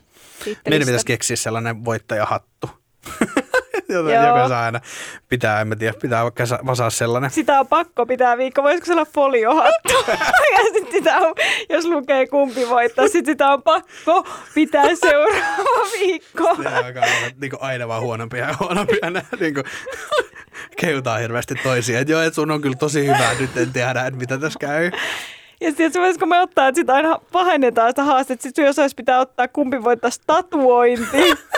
[0.68, 2.70] Meidän pitäisi keksiä sellainen voittajahattu.
[3.88, 4.10] Joo.
[4.10, 4.80] joka saa aina
[5.28, 7.30] pitää, en mä tiedä, pitää vaikka sa- vasaa sellainen.
[7.30, 8.62] Sitä on pakko pitää viikko.
[8.62, 10.04] Voisiko se olla foliohattu?
[10.56, 11.34] ja sitten sitä on,
[11.68, 16.54] jos lukee kumpi voittaa, sitten sitä on pakko pitää seuraava viikko.
[16.54, 19.10] Se olla niin aina vaan huonompia ja huonompia.
[19.10, 19.64] Nää, niin kuin,
[20.80, 22.00] kehutaan hirveästi toisia.
[22.00, 24.90] Että joo, että sun on kyllä tosi hyvä, nyt en tiedä, että mitä tässä käy.
[25.60, 28.42] Ja sitten voisiko me ottaa, että sitä aina pahennetaan sitä haastetta.
[28.42, 31.32] Sitten jos olisi pitää ottaa kumpi voittaisi tatuointi.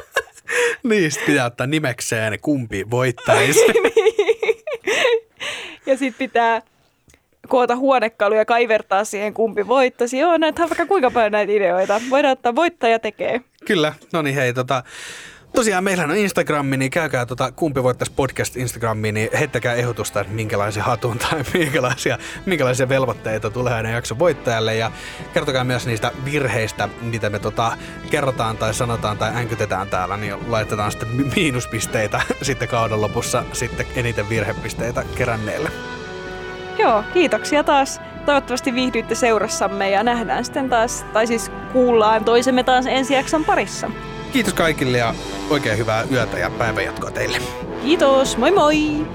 [0.82, 3.60] Niin, sit pitää ottaa nimekseen, kumpi voittaisi.
[5.86, 6.62] ja sitten pitää
[7.48, 10.18] koota huonekaluja ja kaivertaa siihen kumpi voittaisi.
[10.18, 12.00] Joo, näitä on vaikka kuinka paljon näitä ideoita.
[12.10, 13.40] Voidaan ottaa voittaja tekee.
[13.64, 14.82] Kyllä, no niin hei, tota,
[15.56, 20.32] tosiaan meillä on Instagrammi, niin käykää tota, kumpi voittaisi podcast Instagramiin, niin heittäkää ehdotusta, että
[20.32, 24.90] minkälaisia hatun tai minkälaisia, minkälaisia velvoitteita tulee aina jakson voittajalle ja
[25.34, 27.76] kertokaa myös niistä virheistä, mitä me tota,
[28.10, 33.86] kerrotaan tai sanotaan tai änkytetään täällä, niin laitetaan sitten mi- miinuspisteitä sitten kauden lopussa sitten
[33.94, 35.70] eniten virhepisteitä keränneelle.
[36.78, 38.00] Joo, kiitoksia taas.
[38.26, 43.90] Toivottavasti viihdyitte seurassamme ja nähdään sitten taas, tai siis kuullaan toisemme taas ensi jakson parissa.
[44.32, 45.14] Kiitos kaikille ja
[45.50, 47.38] oikein hyvää yötä ja päivänjatkoa teille.
[47.82, 49.06] Kiitos, moi moi!